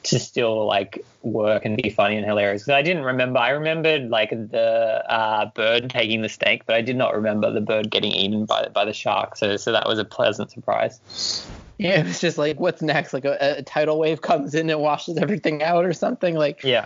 [0.05, 2.63] to still like work and be funny and hilarious.
[2.63, 3.39] Because I didn't remember.
[3.39, 7.61] I remembered like the uh, bird taking the snake, but I did not remember the
[7.61, 9.35] bird getting eaten by by the shark.
[9.37, 11.47] So so that was a pleasant surprise.
[11.77, 13.13] Yeah, it was just like, what's next?
[13.13, 16.35] Like a, a tidal wave comes in and washes everything out or something.
[16.35, 16.85] Like Yeah.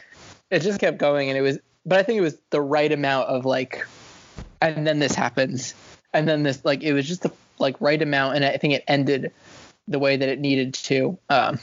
[0.49, 1.59] it just kept going, and it was.
[1.85, 3.85] But I think it was the right amount of like,
[4.61, 5.73] and then this happens,
[6.13, 8.83] and then this like it was just the like right amount, and I think it
[8.87, 9.31] ended
[9.87, 11.17] the way that it needed to.
[11.29, 11.59] Um,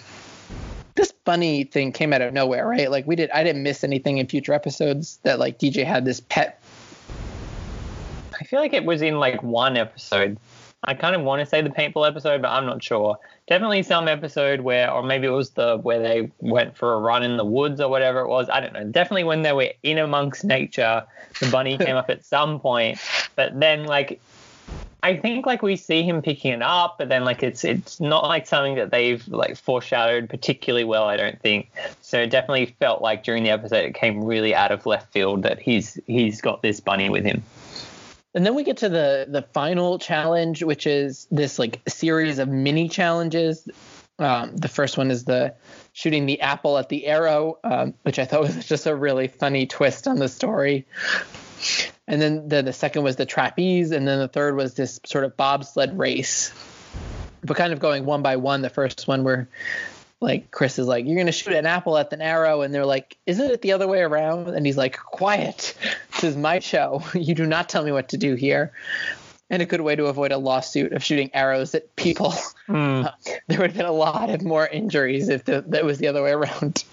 [0.96, 2.90] this bunny thing came out of nowhere, right?
[2.90, 3.30] Like we did.
[3.30, 6.60] I didn't miss anything in future episodes that like DJ had this pet.
[8.38, 10.38] I feel like it was in like one episode.
[10.84, 13.18] I kind of want to say the paintball episode, but I'm not sure.
[13.48, 17.22] Definitely some episode where, or maybe it was the where they went for a run
[17.22, 18.48] in the woods or whatever it was.
[18.48, 18.84] I don't know.
[18.84, 21.04] Definitely when they were in amongst nature,
[21.40, 22.98] the bunny came up at some point.
[23.34, 24.20] But then, like,
[25.02, 28.24] I think like we see him picking it up, but then like it's it's not
[28.24, 31.04] like something that they've like foreshadowed particularly well.
[31.04, 31.70] I don't think.
[32.00, 35.42] So it definitely felt like during the episode it came really out of left field
[35.42, 37.42] that he's he's got this bunny with him.
[38.34, 42.48] And then we get to the the final challenge, which is this like series of
[42.48, 43.68] mini challenges.
[44.18, 45.54] Um, the first one is the
[45.92, 49.66] shooting the apple at the arrow, um, which I thought was just a really funny
[49.66, 50.86] twist on the story.
[52.08, 55.24] And then the, the second was the trapeze, and then the third was this sort
[55.24, 56.52] of bobsled race.
[57.42, 59.48] But kind of going one by one, the first one where
[60.20, 63.16] like Chris is like, You're gonna shoot an apple at an arrow, and they're like,
[63.26, 64.48] Isn't it the other way around?
[64.48, 65.74] And he's like, Quiet.
[66.12, 67.02] This is my show.
[67.14, 68.72] You do not tell me what to do here.
[69.48, 72.34] And a good way to avoid a lawsuit of shooting arrows at people.
[72.68, 73.10] Uh,
[73.46, 76.22] there would have been a lot of more injuries if the, that was the other
[76.22, 76.84] way around.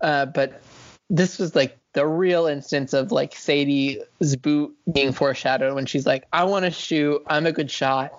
[0.00, 0.62] Uh, but
[1.10, 3.98] this was like the real instance of like Sadie's
[4.36, 8.12] boot being foreshadowed when she's like, I want to shoot, I'm a good shot.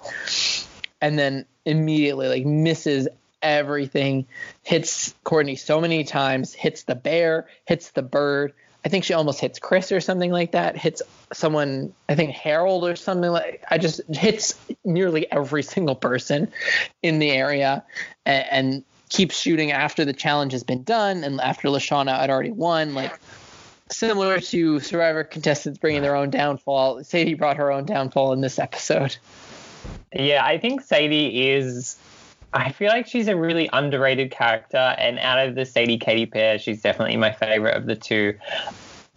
[0.99, 3.07] And then immediately like misses
[3.41, 4.27] everything,
[4.63, 8.53] hits Courtney so many times, hits the bear, hits the bird.
[8.83, 11.01] I think she almost hits Chris or something like that, hits
[11.31, 16.51] someone, I think Harold or something like I just hits nearly every single person
[17.01, 17.83] in the area
[18.25, 22.51] and, and keeps shooting after the challenge has been done and after LeShawna had already
[22.51, 22.93] won.
[22.93, 23.19] Like
[23.91, 28.57] similar to Survivor contestants bringing their own downfall, Sadie brought her own downfall in this
[28.57, 29.17] episode.
[30.13, 31.97] Yeah, I think Sadie is.
[32.53, 36.59] I feel like she's a really underrated character, and out of the Sadie Katie pair,
[36.59, 38.37] she's definitely my favorite of the two.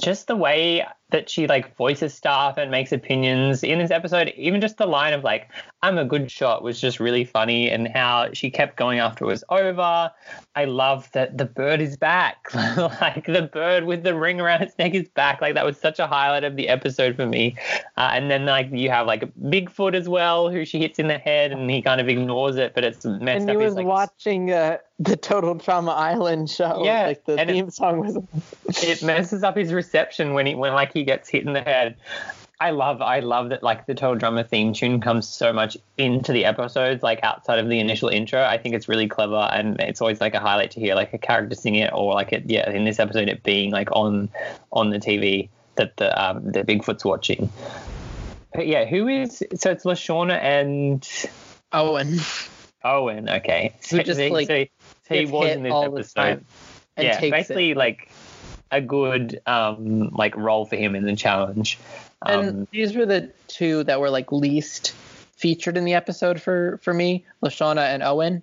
[0.01, 4.61] Just the way that she like voices stuff and makes opinions in this episode, even
[4.61, 5.49] just the line of like
[5.83, 9.29] "I'm a good shot" was just really funny, and how she kept going after it
[9.29, 10.11] was over.
[10.57, 14.77] I love that the bird is back, like the bird with the ring around its
[14.79, 15.41] neck is back.
[15.41, 17.57] Like that was such a highlight of the episode for me.
[17.97, 21.19] Uh, and then like you have like Bigfoot as well, who she hits in the
[21.19, 23.57] head, and he kind of ignores it, but it's messed And up.
[23.57, 26.83] he was like, watching uh, the Total Trauma Island show.
[26.85, 28.17] Yeah, like the and it- theme song was.
[28.83, 31.97] it messes up his reception when he when like he gets hit in the head.
[32.61, 36.33] I love I love that like the Total Drama theme tune comes so much into
[36.33, 38.43] the episodes like outside of the initial intro.
[38.43, 41.19] I think it's really clever and it's always like a highlight to hear like a
[41.19, 44.31] character sing it or like it yeah in this episode it being like on
[44.73, 47.51] on the TV that the um the Bigfoot's watching.
[48.55, 51.07] But yeah, who is so it's LeShawna and
[51.73, 52.21] Owen.
[52.85, 53.29] Owen.
[53.29, 54.65] Okay, Who just, so, like, so,
[55.09, 56.45] so he was in this episode
[56.97, 57.77] and yeah, basically it.
[57.77, 58.11] like
[58.77, 61.79] a good um like role for him in the challenge.
[62.23, 64.93] Um, And these were the two that were like least
[65.37, 68.43] featured in the episode for for me, LeShawna and Owen.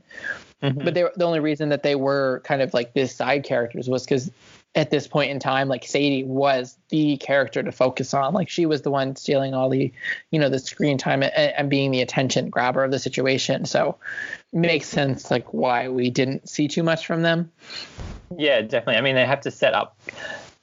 [0.62, 0.84] mhm.
[0.84, 3.89] But they were the only reason that they were kind of like this side characters
[3.89, 4.30] was because
[4.73, 8.34] at this point in time, like Sadie was the character to focus on.
[8.34, 9.91] Like she was the one stealing all the,
[10.31, 13.65] you know, the screen time and, and being the attention grabber of the situation.
[13.65, 13.97] So
[14.53, 17.51] makes sense like why we didn't see too much from them.
[18.38, 18.95] Yeah, definitely.
[18.95, 19.97] I mean, they have to set up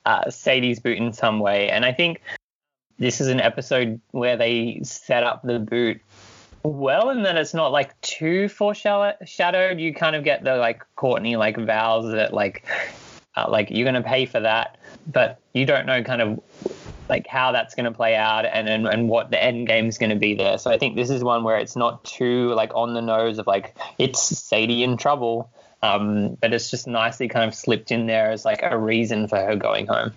[0.07, 2.23] uh, Sadie's boot in some way, and I think
[2.99, 6.01] this is an episode where they set up the boot
[6.63, 9.79] well, and then it's not like too foreshadowed.
[9.79, 12.65] You kind of get the like Courtney like vows that like
[13.39, 16.41] uh, like you're going to pay for that, but you don't know kind of
[17.09, 19.99] like how that's going to play out and, and and what the end game is
[19.99, 20.59] going to be there.
[20.59, 23.47] So I think this is one where it's not too like on the nose of
[23.47, 25.51] like it's Sadie in trouble,
[25.83, 29.37] um, but it's just nicely kind of slipped in there as like a reason for
[29.37, 30.13] her going home.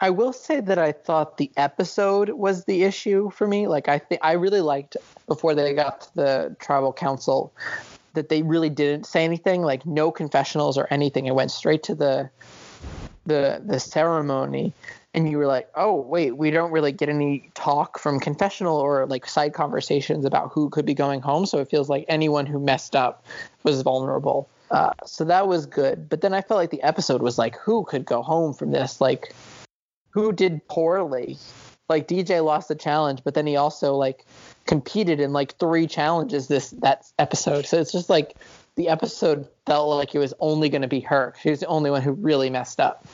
[0.00, 3.68] I will say that I thought the episode was the issue for me.
[3.68, 7.52] Like I think I really liked before they got to the tribal council
[8.14, 11.26] that they really didn't say anything, like no confessionals or anything.
[11.26, 12.30] It went straight to the
[13.26, 14.72] the the ceremony
[15.14, 19.06] and you were like, "Oh, wait, we don't really get any talk from confessional or
[19.06, 22.58] like side conversations about who could be going home, so it feels like anyone who
[22.58, 23.24] messed up
[23.62, 26.08] was vulnerable." Uh, so that was good.
[26.08, 29.00] But then I felt like the episode was like, who could go home from this?
[29.00, 29.32] Like,
[30.10, 31.36] who did poorly?
[31.88, 34.24] Like DJ lost the challenge, but then he also like
[34.66, 37.66] competed in like three challenges this that episode.
[37.66, 38.36] So it's just like
[38.76, 41.34] the episode felt like it was only going to be her.
[41.42, 43.06] She was the only one who really messed up.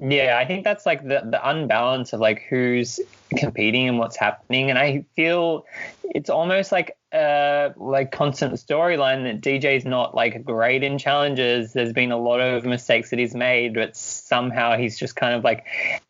[0.00, 3.00] Yeah, I think that's like the, the unbalance of like who's
[3.36, 4.70] competing and what's happening.
[4.70, 5.66] And I feel
[6.04, 11.72] it's almost like a like constant storyline that DJ's not like great in challenges.
[11.72, 15.44] There's been a lot of mistakes that he's made, but somehow he's just kind of
[15.44, 15.64] like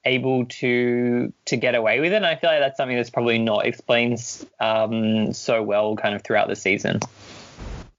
[0.04, 2.16] able to to get away with it.
[2.16, 4.18] And I feel like that's something that's probably not explained
[4.60, 7.00] um, so well kind of throughout the season.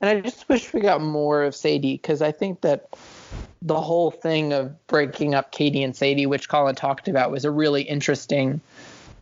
[0.01, 2.89] And I just wish we got more of Sadie because I think that
[3.61, 7.51] the whole thing of breaking up Katie and Sadie, which Colin talked about, was a
[7.51, 8.61] really interesting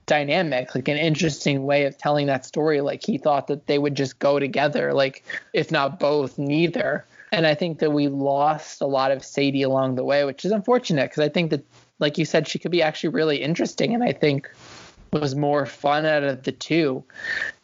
[0.08, 2.82] dynamic, like an interesting way of telling that story.
[2.82, 7.06] Like he thought that they would just go together, like if not both, neither.
[7.32, 10.52] And I think that we lost a lot of Sadie along the way, which is
[10.52, 11.63] unfortunate because I think that,
[12.00, 13.93] like you said, she could be actually really interesting.
[13.93, 14.50] And I think
[15.12, 17.04] was more fun out of the two.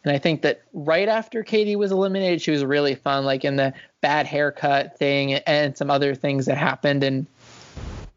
[0.04, 3.56] And I think that right after Katie was eliminated, she was really fun, like in
[3.56, 7.04] the bad haircut thing and some other things that happened.
[7.04, 7.26] And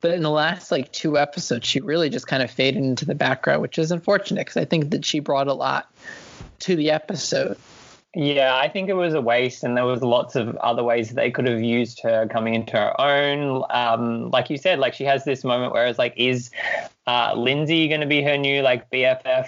[0.01, 3.15] but in the last like two episodes, she really just kind of faded into the
[3.15, 5.91] background, which is unfortunate because I think that she brought a lot
[6.59, 7.57] to the episode.
[8.15, 11.29] Yeah, I think it was a waste, and there was lots of other ways they
[11.29, 13.63] could have used her coming into her own.
[13.69, 16.49] Um, like you said, like she has this moment where it's like, is
[17.05, 19.47] uh, Lindsay going to be her new like BFF?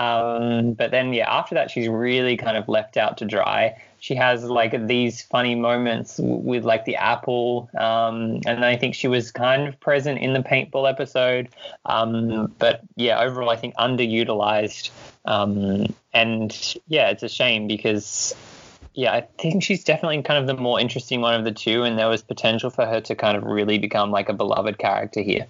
[0.00, 3.76] Um, but then yeah, after that, she's really kind of left out to dry.
[3.98, 9.08] She has like these funny moments with like the apple, um, and I think she
[9.08, 11.50] was kind of present in the paintball episode.
[11.84, 14.88] Um, but yeah, overall, I think underutilized.
[15.26, 18.34] Um, and yeah, it's a shame because
[18.94, 21.98] yeah, I think she's definitely kind of the more interesting one of the two, and
[21.98, 25.46] there was potential for her to kind of really become like a beloved character here.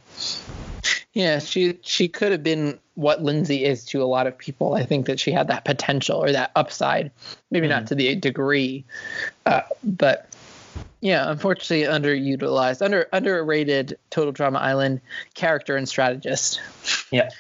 [1.13, 4.75] Yeah, she she could have been what Lindsay is to a lot of people.
[4.75, 7.11] I think that she had that potential or that upside,
[7.51, 7.81] maybe mm-hmm.
[7.81, 8.85] not to the degree,
[9.47, 10.29] uh, but
[11.01, 15.01] yeah, unfortunately underutilized, under underrated Total Drama Island
[15.35, 16.61] character and strategist.
[17.11, 17.31] Yeah.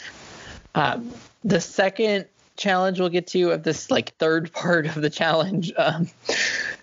[0.74, 1.12] Um,
[1.44, 6.08] the second challenge we'll get to of this like third part of the challenge um,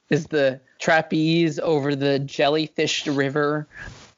[0.10, 3.68] is the trapeze over the jellyfish river.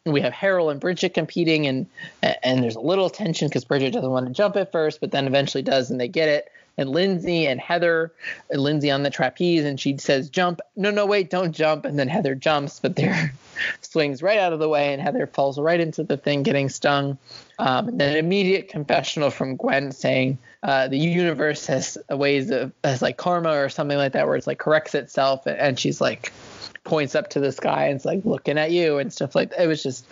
[0.06, 1.86] We have Harold and Bridgette competing, and
[2.22, 5.28] and there's a little tension because Bridgette doesn't want to jump at first, but then
[5.28, 8.14] eventually does, and they get it and Lindsay and Heather,
[8.50, 10.62] and Lindsay on the trapeze, and she says, jump.
[10.78, 11.84] No, no, wait, don't jump.
[11.84, 13.34] And then Heather jumps, but there
[13.82, 17.18] swings right out of the way, and Heather falls right into the thing, getting stung.
[17.60, 22.72] Um, and then an immediate confessional from Gwen saying uh, the universe has ways of,
[22.86, 25.46] has like karma or something like that, where it's like corrects itself.
[25.46, 26.32] And she's like,
[26.89, 29.62] points up to the sky and it's like looking at you and stuff like that.
[29.62, 30.06] It was just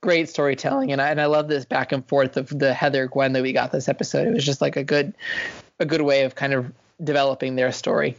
[0.00, 3.32] great storytelling and I, and I love this back and forth of the Heather Gwen
[3.32, 4.28] that we got this episode.
[4.28, 5.12] It was just like a good
[5.80, 8.16] a good way of kind of developing their story.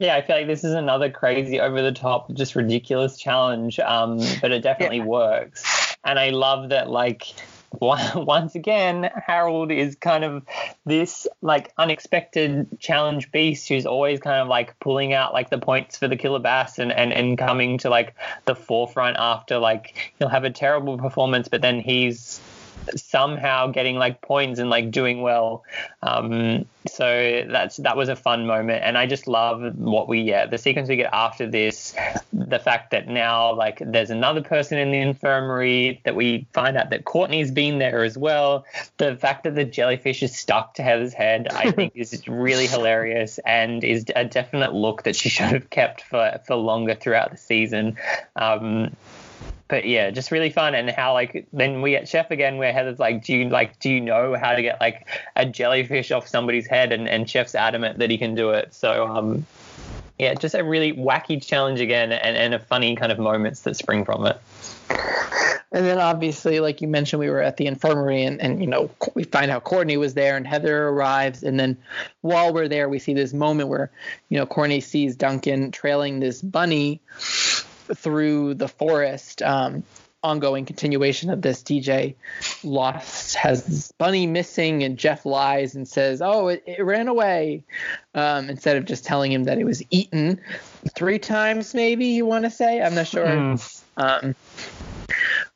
[0.00, 4.20] Yeah, I feel like this is another crazy, over the top, just ridiculous challenge, um,
[4.40, 5.04] but it definitely yeah.
[5.04, 5.96] works.
[6.04, 7.24] And I love that, like,
[7.80, 10.42] once again, Harold is kind of
[10.86, 15.98] this like unexpected challenge beast who's always kind of like pulling out like the points
[15.98, 18.14] for the killer bass and, and, and coming to like
[18.46, 22.40] the forefront after like he'll have a terrible performance, but then he's
[22.96, 25.64] somehow getting like points and like doing well.
[26.02, 30.46] Um, so that's that was a fun moment, and I just love what we yeah
[30.46, 31.94] the sequence we get after this,
[32.32, 36.90] the fact that now like there's another person in the infirmary that we find out
[36.90, 38.64] that Courtney's been there as well.
[38.96, 43.38] The fact that the jellyfish is stuck to Heather's head, I think is really hilarious
[43.44, 47.36] and is a definite look that she should have kept for for longer throughout the
[47.36, 47.96] season.
[48.36, 48.96] Um,
[49.68, 50.74] but yeah, just really fun.
[50.74, 53.90] And how like then we get Chef again, where Heather's like, do you like do
[53.90, 55.06] you know how to get like
[55.36, 56.92] a jellyfish off somebody's head?
[56.92, 58.72] And and Chef's adamant that he can do it.
[58.74, 59.46] So um,
[60.18, 63.76] yeah, just a really wacky challenge again, and and a funny kind of moments that
[63.76, 64.40] spring from it.
[65.70, 68.90] And then obviously, like you mentioned, we were at the infirmary, and, and you know
[69.14, 71.76] we find out Courtney was there, and Heather arrives, and then
[72.22, 73.90] while we're there, we see this moment where
[74.30, 77.02] you know Courtney sees Duncan trailing this bunny
[77.96, 79.42] through the forest.
[79.42, 79.82] Um,
[80.22, 81.62] ongoing continuation of this.
[81.62, 82.14] DJ
[82.64, 87.64] lost has bunny missing, and Geoff lies and says, "Oh, it, it ran away,"
[88.14, 90.40] um, instead of just telling him that it was eaten
[90.94, 91.74] three times.
[91.74, 92.82] Maybe you want to say?
[92.82, 93.26] I'm not sure.
[93.26, 93.82] Mm.
[93.96, 94.34] Um,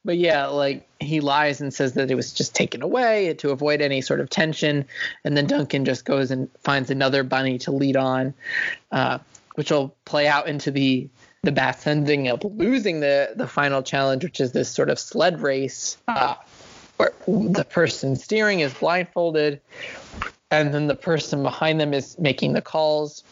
[0.05, 3.81] but yeah, like he lies and says that it was just taken away to avoid
[3.81, 4.85] any sort of tension,
[5.25, 8.35] and then Duncan just goes and finds another bunny to lead on,
[8.91, 9.19] uh,
[9.55, 11.09] which will play out into the
[11.43, 15.41] the Bass ending up losing the the final challenge, which is this sort of sled
[15.41, 16.37] race, uh,
[16.99, 19.61] where the person steering is blindfolded,
[20.53, 23.25] and then the person behind them is making the calls.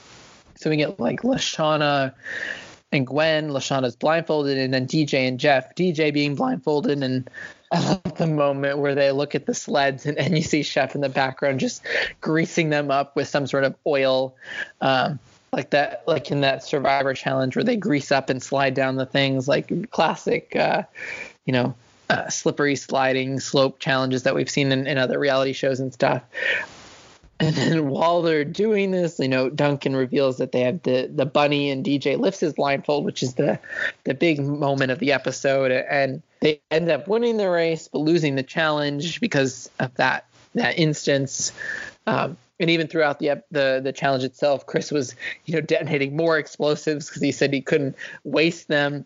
[0.56, 2.12] So we get like LeShawna
[2.90, 3.50] and Gwen.
[3.50, 5.76] LeShawna's blindfolded, and then DJ and Geoff.
[5.76, 7.30] DJ being blindfolded, and
[7.70, 10.96] I love the moment where they look at the sleds, and, and you see Chef
[10.96, 11.82] in the background just
[12.20, 14.34] greasing them up with some sort of oil.
[14.80, 15.20] Um,
[15.52, 19.06] like that, like in that Survivor challenge where they grease up and slide down the
[19.06, 20.82] things, like classic, uh,
[21.44, 21.74] you know,
[22.08, 26.22] uh, slippery sliding slope challenges that we've seen in, in other reality shows and stuff.
[27.38, 31.24] And then while they're doing this, you know, Duncan reveals that they have the the
[31.24, 33.58] bunny and DJ lifts his blindfold, which is the
[34.04, 38.34] the big moment of the episode, and they end up winning the race but losing
[38.34, 41.52] the challenge because of that that instance.
[42.06, 46.38] Um, and even throughout the the the challenge itself, Chris was you know detonating more
[46.38, 49.04] explosives because he said he couldn't waste them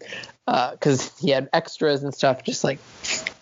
[0.49, 2.43] uh, because he had extras and stuff.
[2.43, 2.79] Just like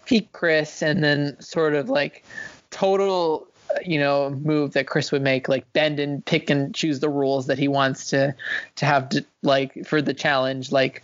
[0.04, 2.24] peak Chris, and then sort of like
[2.70, 3.48] total
[3.84, 7.46] you know move that Chris would make, like bend and pick and choose the rules
[7.46, 8.34] that he wants to
[8.76, 11.02] to have to, like for the challenge, like.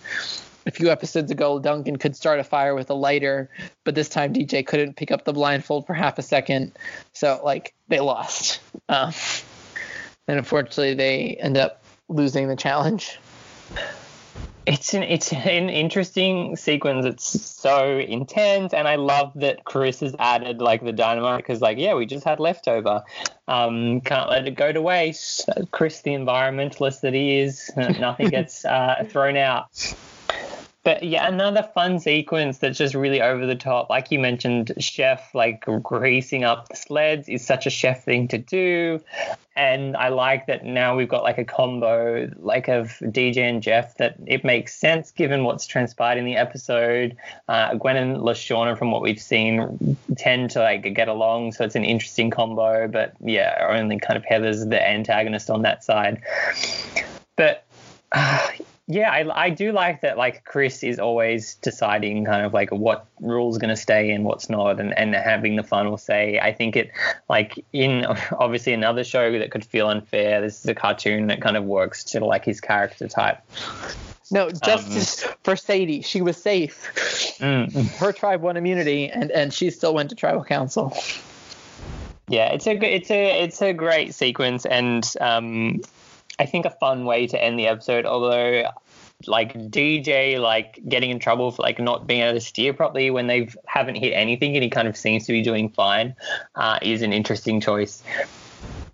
[0.66, 3.48] A few episodes ago, Duncan could start a fire with a lighter,
[3.84, 6.72] but this time DJ couldn't pick up the blindfold for half a second.
[7.14, 8.60] So, like, they lost.
[8.88, 9.12] Um,
[10.26, 13.18] and unfortunately, they end up losing the challenge.
[14.66, 17.06] It's an it's an interesting sequence.
[17.06, 21.78] It's so intense, and I love that Chris has added like the dynamite because, like,
[21.78, 23.02] yeah, we just had leftover.
[23.46, 25.48] Um, can't let it go to waste.
[25.70, 29.94] Chris, the environmentalist that he is, nothing gets uh, thrown out.
[30.88, 33.90] But yeah, another fun sequence that's just really over the top.
[33.90, 38.38] Like you mentioned, Chef like greasing up the sleds is such a Chef thing to
[38.38, 38.98] do.
[39.54, 43.98] And I like that now we've got like a combo like of DJ and Geoff
[43.98, 47.14] that it makes sense given what's transpired in the episode.
[47.48, 51.76] Uh, Gwen and LeShawna, from what we've seen, tend to like get along, so it's
[51.76, 52.88] an interesting combo.
[52.88, 56.22] But yeah, only kind of Heather's the antagonist on that side.
[57.36, 57.66] But
[58.12, 58.48] uh,
[58.90, 60.16] yeah, I, I do like that.
[60.16, 64.48] Like Chris is always deciding kind of like what rules going to stay and what's
[64.48, 66.40] not, and, and having the final say.
[66.40, 66.90] I think it
[67.28, 70.40] like in obviously another show that could feel unfair.
[70.40, 73.42] This is a cartoon that kind of works to like his character type.
[74.30, 76.00] No, justice um, for Sadie.
[76.00, 76.90] She was safe.
[77.40, 77.70] Mm.
[77.98, 80.96] Her tribe won immunity, and and she still went to tribal council.
[82.28, 85.82] Yeah, it's a it's a it's a great sequence, and um,
[86.38, 88.06] I think a fun way to end the episode.
[88.06, 88.70] Although,
[89.26, 93.26] like DJ, like getting in trouble for like not being able to steer properly when
[93.26, 96.14] they haven't hit anything, and he kind of seems to be doing fine,
[96.54, 98.02] uh, is an interesting choice.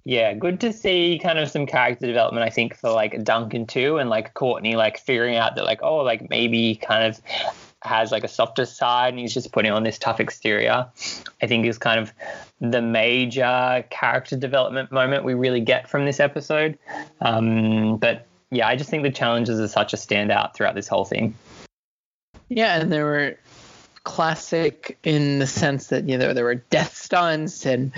[0.07, 2.45] Yeah, good to see kind of some character development.
[2.47, 5.97] I think for like Duncan too, and like Courtney, like figuring out that like oh,
[5.97, 7.21] like maybe kind of
[7.85, 10.87] has like a softer side and he's just putting on this tough exterior.
[11.43, 12.13] I think is kind of
[12.61, 16.79] the major character development moment we really get from this episode.
[17.21, 21.05] Um, but yeah, I just think the challenges are such a standout throughout this whole
[21.05, 21.35] thing.
[22.49, 23.37] Yeah, and there were
[24.05, 27.91] classic in the sense that you know there were death stunts and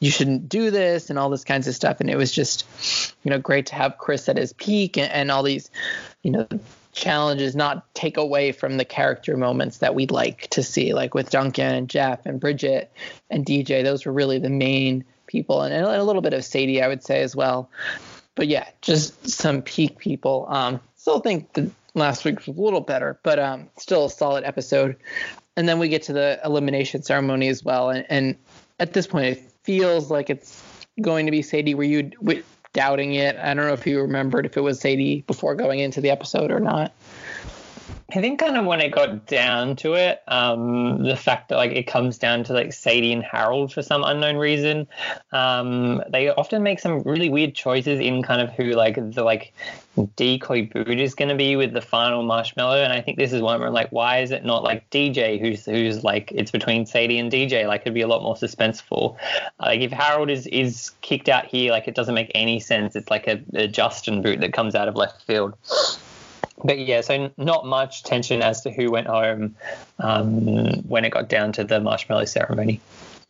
[0.00, 2.66] you shouldn't do this and all this kinds of stuff and it was just
[3.22, 5.70] you know great to have chris at his peak and, and all these
[6.24, 6.48] you know
[6.92, 11.30] challenges not take away from the character moments that we'd like to see, like with
[11.30, 12.88] Duncan and Geoff and Bridgette
[13.30, 13.82] and DJ.
[13.82, 17.22] Those were really the main people, and, a little bit of Sadie, I would say
[17.22, 17.70] as well.
[18.34, 20.46] But yeah, just some peak people.
[20.48, 24.44] Um, still think the last week was a little better, but um, still a solid
[24.44, 24.96] episode.
[25.56, 28.36] And then we get to the elimination ceremony as well, and, and
[28.78, 30.62] at this point, it feels like it's
[31.00, 31.74] going to be Sadie.
[31.74, 32.10] where you
[32.72, 33.36] doubting it.
[33.36, 36.50] I don't know if you remembered if it was Sadie before going into the episode
[36.50, 36.92] or not.
[38.14, 41.72] I think kind of when it got down to it, um, the fact that like
[41.72, 44.86] it comes down to like Sadie and Harold for some unknown reason,
[45.32, 49.54] um, they often make some really weird choices in kind of who like the like
[50.16, 52.82] decoy boot is going to be with the final marshmallow.
[52.82, 55.40] And I think this is one where I'm like, why is it not like DJ
[55.40, 57.66] who's who's like it's between Sadie and DJ?
[57.66, 59.16] Like it'd be a lot more suspenseful.
[59.58, 62.94] Like if Harold is is kicked out here, like it doesn't make any sense.
[62.94, 65.54] It's like a, a Justin boot that comes out of left field
[66.64, 69.56] but yeah, so not much tension as to who went home
[69.98, 72.80] um, when it got down to the marshmallow ceremony.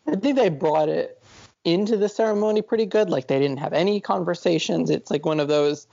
[0.07, 1.23] I think they brought it
[1.65, 3.09] into the ceremony pretty good.
[3.09, 4.91] Like they didn't have any conversations.
[4.91, 5.87] It's like one of those,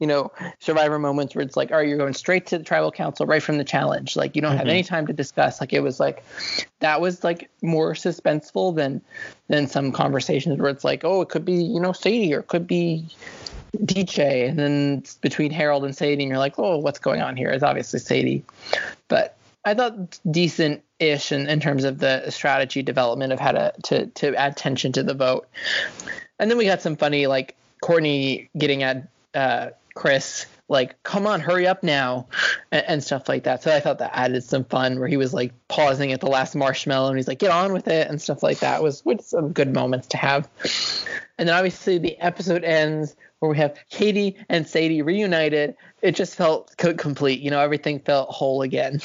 [0.00, 2.90] you know, survivor moments where it's like, all right, you're going straight to the tribal
[2.90, 4.16] council right from the challenge.
[4.16, 4.58] Like you don't mm-hmm.
[4.58, 5.60] have any time to discuss.
[5.60, 6.24] Like it was like
[6.80, 9.00] that was like more suspenseful than
[9.46, 12.48] than some conversations where it's like, oh, it could be, you know, Sadie or it
[12.48, 13.06] could be
[13.74, 17.50] DJ, and then between Harold and Sadie, and you're like, oh, what's going on here?
[17.50, 18.44] It's obviously Sadie,
[19.08, 24.06] but I thought decent-ish in, in terms of the strategy development of how to, to
[24.06, 25.48] to add tension to the vote.
[26.38, 31.40] And then we got some funny like Courtney getting at uh, Chris like come on
[31.40, 32.26] hurry up now
[32.72, 35.34] and, and, stuff like that so i thought that added some fun where he was
[35.34, 38.42] like pausing at the last marshmallow and he's like get on with it and stuff
[38.42, 40.48] like that was, was some good moments to have
[41.38, 45.76] and then obviously the episode ends where we have Katie and Sadie reunited.
[46.00, 47.40] It just felt complete.
[47.40, 49.00] You know, everything felt whole again.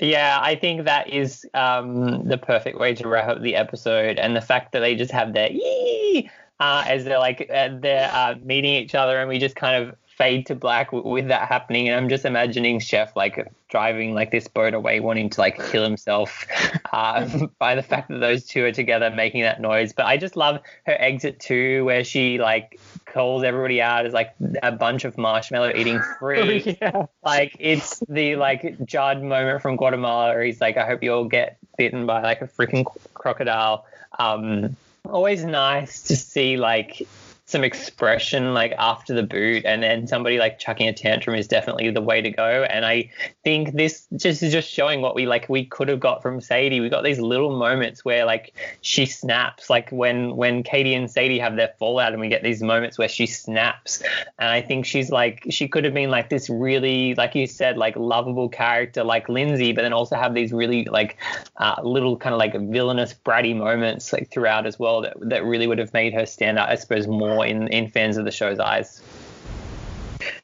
[0.00, 4.34] Yeah, I think that is um, the perfect way to wrap up the episode, and
[4.34, 6.30] the fact that they just have their yee
[6.60, 9.96] uh, as they're like uh, they're uh, meeting each other, and we just kind of
[10.18, 11.88] fade to black w- with that happening.
[11.88, 15.84] And I'm just imagining Chef like driving like this boat away, wanting to like kill
[15.84, 16.44] himself
[16.92, 19.92] um, by the fact that those two are together making that noise.
[19.92, 24.34] But I just love her exit too, where she like calls everybody out as like
[24.62, 26.38] a bunch of marshmallow eating free.
[26.48, 27.06] Oh, yeah.
[27.24, 31.24] Like it's the like Judd moment from Guatemala where he's like, I hope you all
[31.24, 33.86] get bitten by like a freaking crocodile.
[34.18, 37.06] Um, always nice to see like
[37.48, 41.90] some expression like after the boot and then somebody like chucking a tantrum is definitely
[41.90, 42.66] the way to go.
[42.68, 43.10] And i
[43.42, 46.80] think this just is just showing what we like we could have got from sadie.
[46.80, 51.38] We got these little moments where like she snaps like when when katie and sadie
[51.38, 54.02] have their fallout and we get these moments where she snaps.
[54.38, 57.78] And i think she's like she could have been like this really like you said
[57.78, 61.16] like lovable character like lindsay but then also have these really like
[61.56, 65.66] uh, little kind of like villainous bratty moments like throughout as well that, that really
[65.66, 68.30] would have made her stand out i suppose more more in in fans of the
[68.30, 69.00] show's eyes.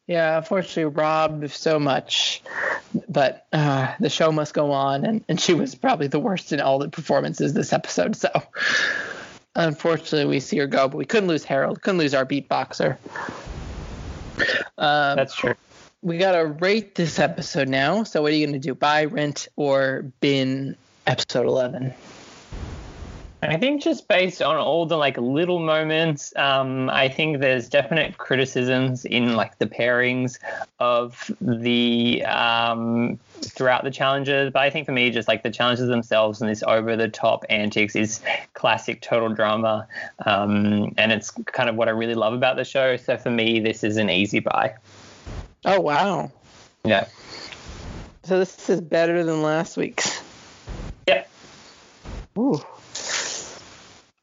[0.06, 2.42] Yeah, unfortunately, robbed so much,
[3.08, 6.60] but uh, the show must go on, and, and she was probably the worst in
[6.60, 8.14] all the performances this episode.
[8.14, 8.28] So,
[9.56, 12.98] unfortunately, we see her go, but we couldn't lose Harold, couldn't lose our beatboxer.
[14.76, 15.54] Um, That's true.
[16.02, 18.04] We gotta rate this episode now.
[18.04, 18.74] So, what are you gonna do?
[18.74, 20.76] Buy, rent, or bin
[21.06, 21.94] episode eleven?
[23.50, 28.16] I think just based on all the like little moments, um, I think there's definite
[28.16, 30.38] criticisms in like the pairings
[30.78, 34.52] of the um, throughout the challenges.
[34.52, 37.44] But I think for me, just like the challenges themselves and this over the top
[37.50, 38.20] antics is
[38.54, 39.86] classic total drama,
[40.24, 42.96] um, and it's kind of what I really love about the show.
[42.96, 44.74] So for me, this is an easy buy.
[45.64, 46.30] Oh wow!
[46.84, 47.08] Yeah.
[48.24, 50.22] So this is better than last week's.
[51.06, 51.24] Yeah.
[52.38, 52.60] Ooh.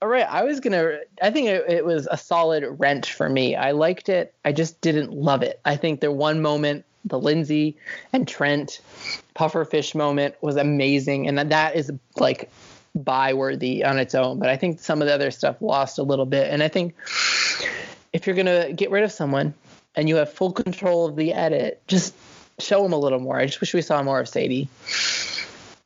[0.01, 0.99] All right, I was gonna.
[1.21, 3.55] I think it, it, was a solid rent for me.
[3.55, 4.33] I liked it.
[4.43, 5.59] I just didn't love it.
[5.63, 7.77] I think the one moment, the Lindsay
[8.11, 8.81] and Trent
[9.35, 12.49] pufferfish moment, was amazing, and that is like
[12.95, 14.39] buy worthy on its own.
[14.39, 16.51] But I think some of the other stuff lost a little bit.
[16.51, 16.95] And I think
[18.11, 19.53] if you're gonna get rid of someone
[19.95, 22.15] and you have full control of the edit, just
[22.57, 23.37] show them a little more.
[23.37, 24.67] I just wish we saw more of Sadie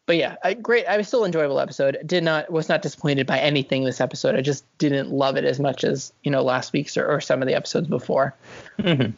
[0.06, 0.86] but yeah, I, great.
[0.86, 1.98] I was still enjoyable episode.
[2.06, 4.36] Did not was not disappointed by anything this episode.
[4.36, 7.42] I just didn't love it as much as you know last week's or, or some
[7.42, 8.36] of the episodes before.
[8.80, 9.12] Mm-hmm.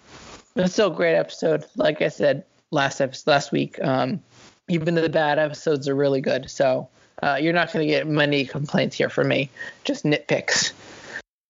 [0.60, 1.66] It's still a great episode.
[1.76, 4.22] Like I said last episode, last week, um,
[4.70, 6.50] even the bad episodes are really good.
[6.50, 6.88] So
[7.22, 9.50] uh, you're not going to get many complaints here from me.
[9.84, 10.72] Just nitpicks.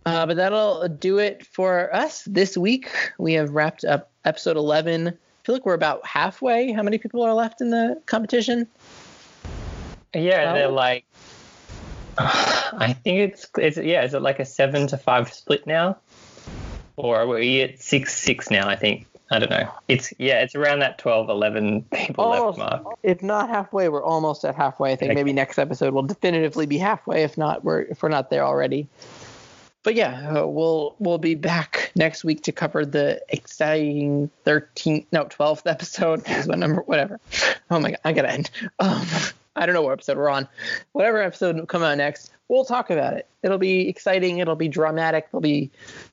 [0.05, 2.89] Uh, but that'll do it for us this week.
[3.17, 5.09] We have wrapped up episode 11.
[5.09, 5.11] I
[5.43, 6.71] feel like we're about halfway.
[6.71, 8.67] How many people are left in the competition?
[10.13, 11.05] Yeah, they're like.
[12.17, 14.03] I think it's it's yeah.
[14.03, 15.97] Is it like a seven to five split now,
[16.95, 18.67] or are we at six six now?
[18.67, 19.69] I think I don't know.
[19.87, 22.97] It's yeah, it's around that 12, 11 people almost, left mark.
[23.03, 24.93] If not halfway, we're almost at halfway.
[24.93, 25.15] I think okay.
[25.15, 27.23] maybe next episode will definitively be halfway.
[27.23, 28.87] If not, we're if we're not there already.
[29.83, 35.25] but yeah, uh, we'll we'll be back next week to cover the exciting 13th, no
[35.25, 36.23] 12th episode.
[36.29, 36.81] Is what number?
[36.81, 37.19] Whatever.
[37.69, 38.49] Oh my god, I gotta end.
[38.79, 39.05] Um,
[39.57, 40.47] I don't know what episode we're on.
[40.91, 43.27] Whatever episode will come out next, we'll talk about it.
[43.43, 44.37] It'll be exciting.
[44.37, 45.31] It'll be dramatic.
[45.31, 45.71] There'll be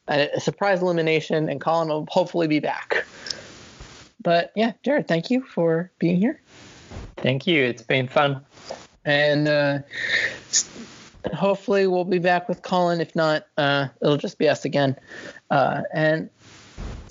[0.08, 3.04] a, a surprise elimination, and Colin will hopefully be back.
[4.22, 6.40] But yeah, Jarrod, thank you for being here.
[7.18, 7.62] Thank you.
[7.62, 8.40] It's been fun.
[9.04, 9.78] And uh,
[11.34, 13.00] hopefully we'll be back with Colin.
[13.00, 14.96] If not, uh, it'll just be us again.
[15.50, 16.30] Uh, and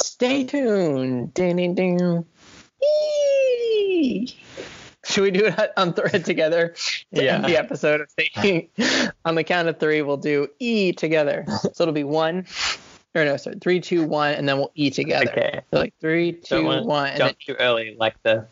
[0.01, 1.34] stay tuned.
[1.36, 2.25] Ding, ding, ding.
[2.81, 4.36] Eee!
[5.14, 6.70] Should we do it on thread together?
[6.70, 7.38] To Yeah.
[7.41, 8.70] The episode of saying
[9.26, 11.45] on the count of three, we'll do E together.
[11.47, 12.47] So it'll be one,
[13.14, 15.30] or no, sorry, three, two, one, and then we'll E together.
[15.30, 15.61] Okay.
[15.72, 18.47] So like three, two, one, and then jump too early like the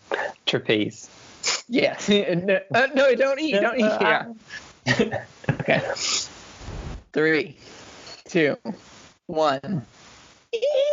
[0.45, 1.09] trapeze.
[1.67, 1.97] yeah.
[2.07, 4.35] no, uh, no, don't eat, don't eat.
[4.87, 5.23] Yeah.
[5.49, 5.81] okay.
[7.11, 7.57] Three,
[8.25, 8.55] two,
[9.25, 9.83] one.
[10.53, 10.90] Eee!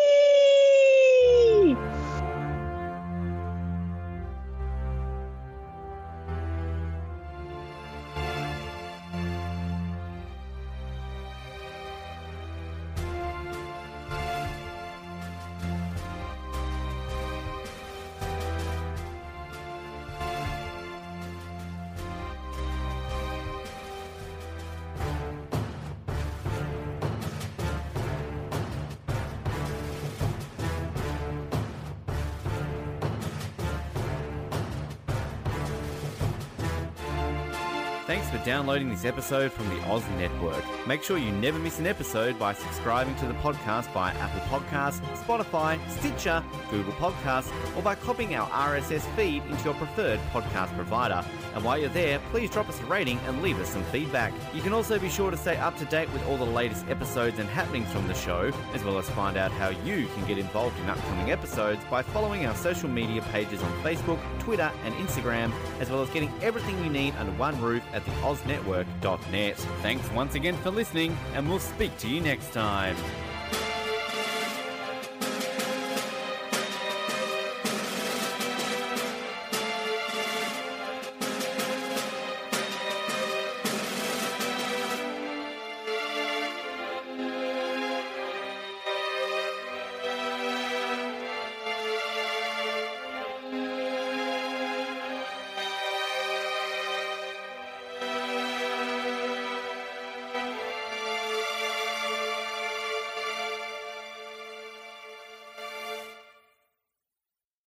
[38.09, 40.65] Thanks for downloading this episode from the Oz Network.
[40.89, 45.01] Make sure you never miss an episode by subscribing to the podcast via Apple Podcasts,
[45.19, 51.23] Spotify, Stitcher, Google Podcasts, or by copying our RSS feed into your preferred podcast provider.
[51.55, 54.33] And while you're there, please drop us a rating and leave us some feedback.
[54.55, 57.39] You can also be sure to stay up to date with all the latest episodes
[57.39, 60.81] and happenings from the show, as well as find out how you can get involved
[60.81, 65.91] in upcoming episodes by following our social media pages on Facebook, Twitter, and Instagram, as
[65.91, 69.57] well as getting everything you need under one roof at the OzNetwork.net.
[69.83, 72.95] Thanks once again for listening, and we'll speak to you next time.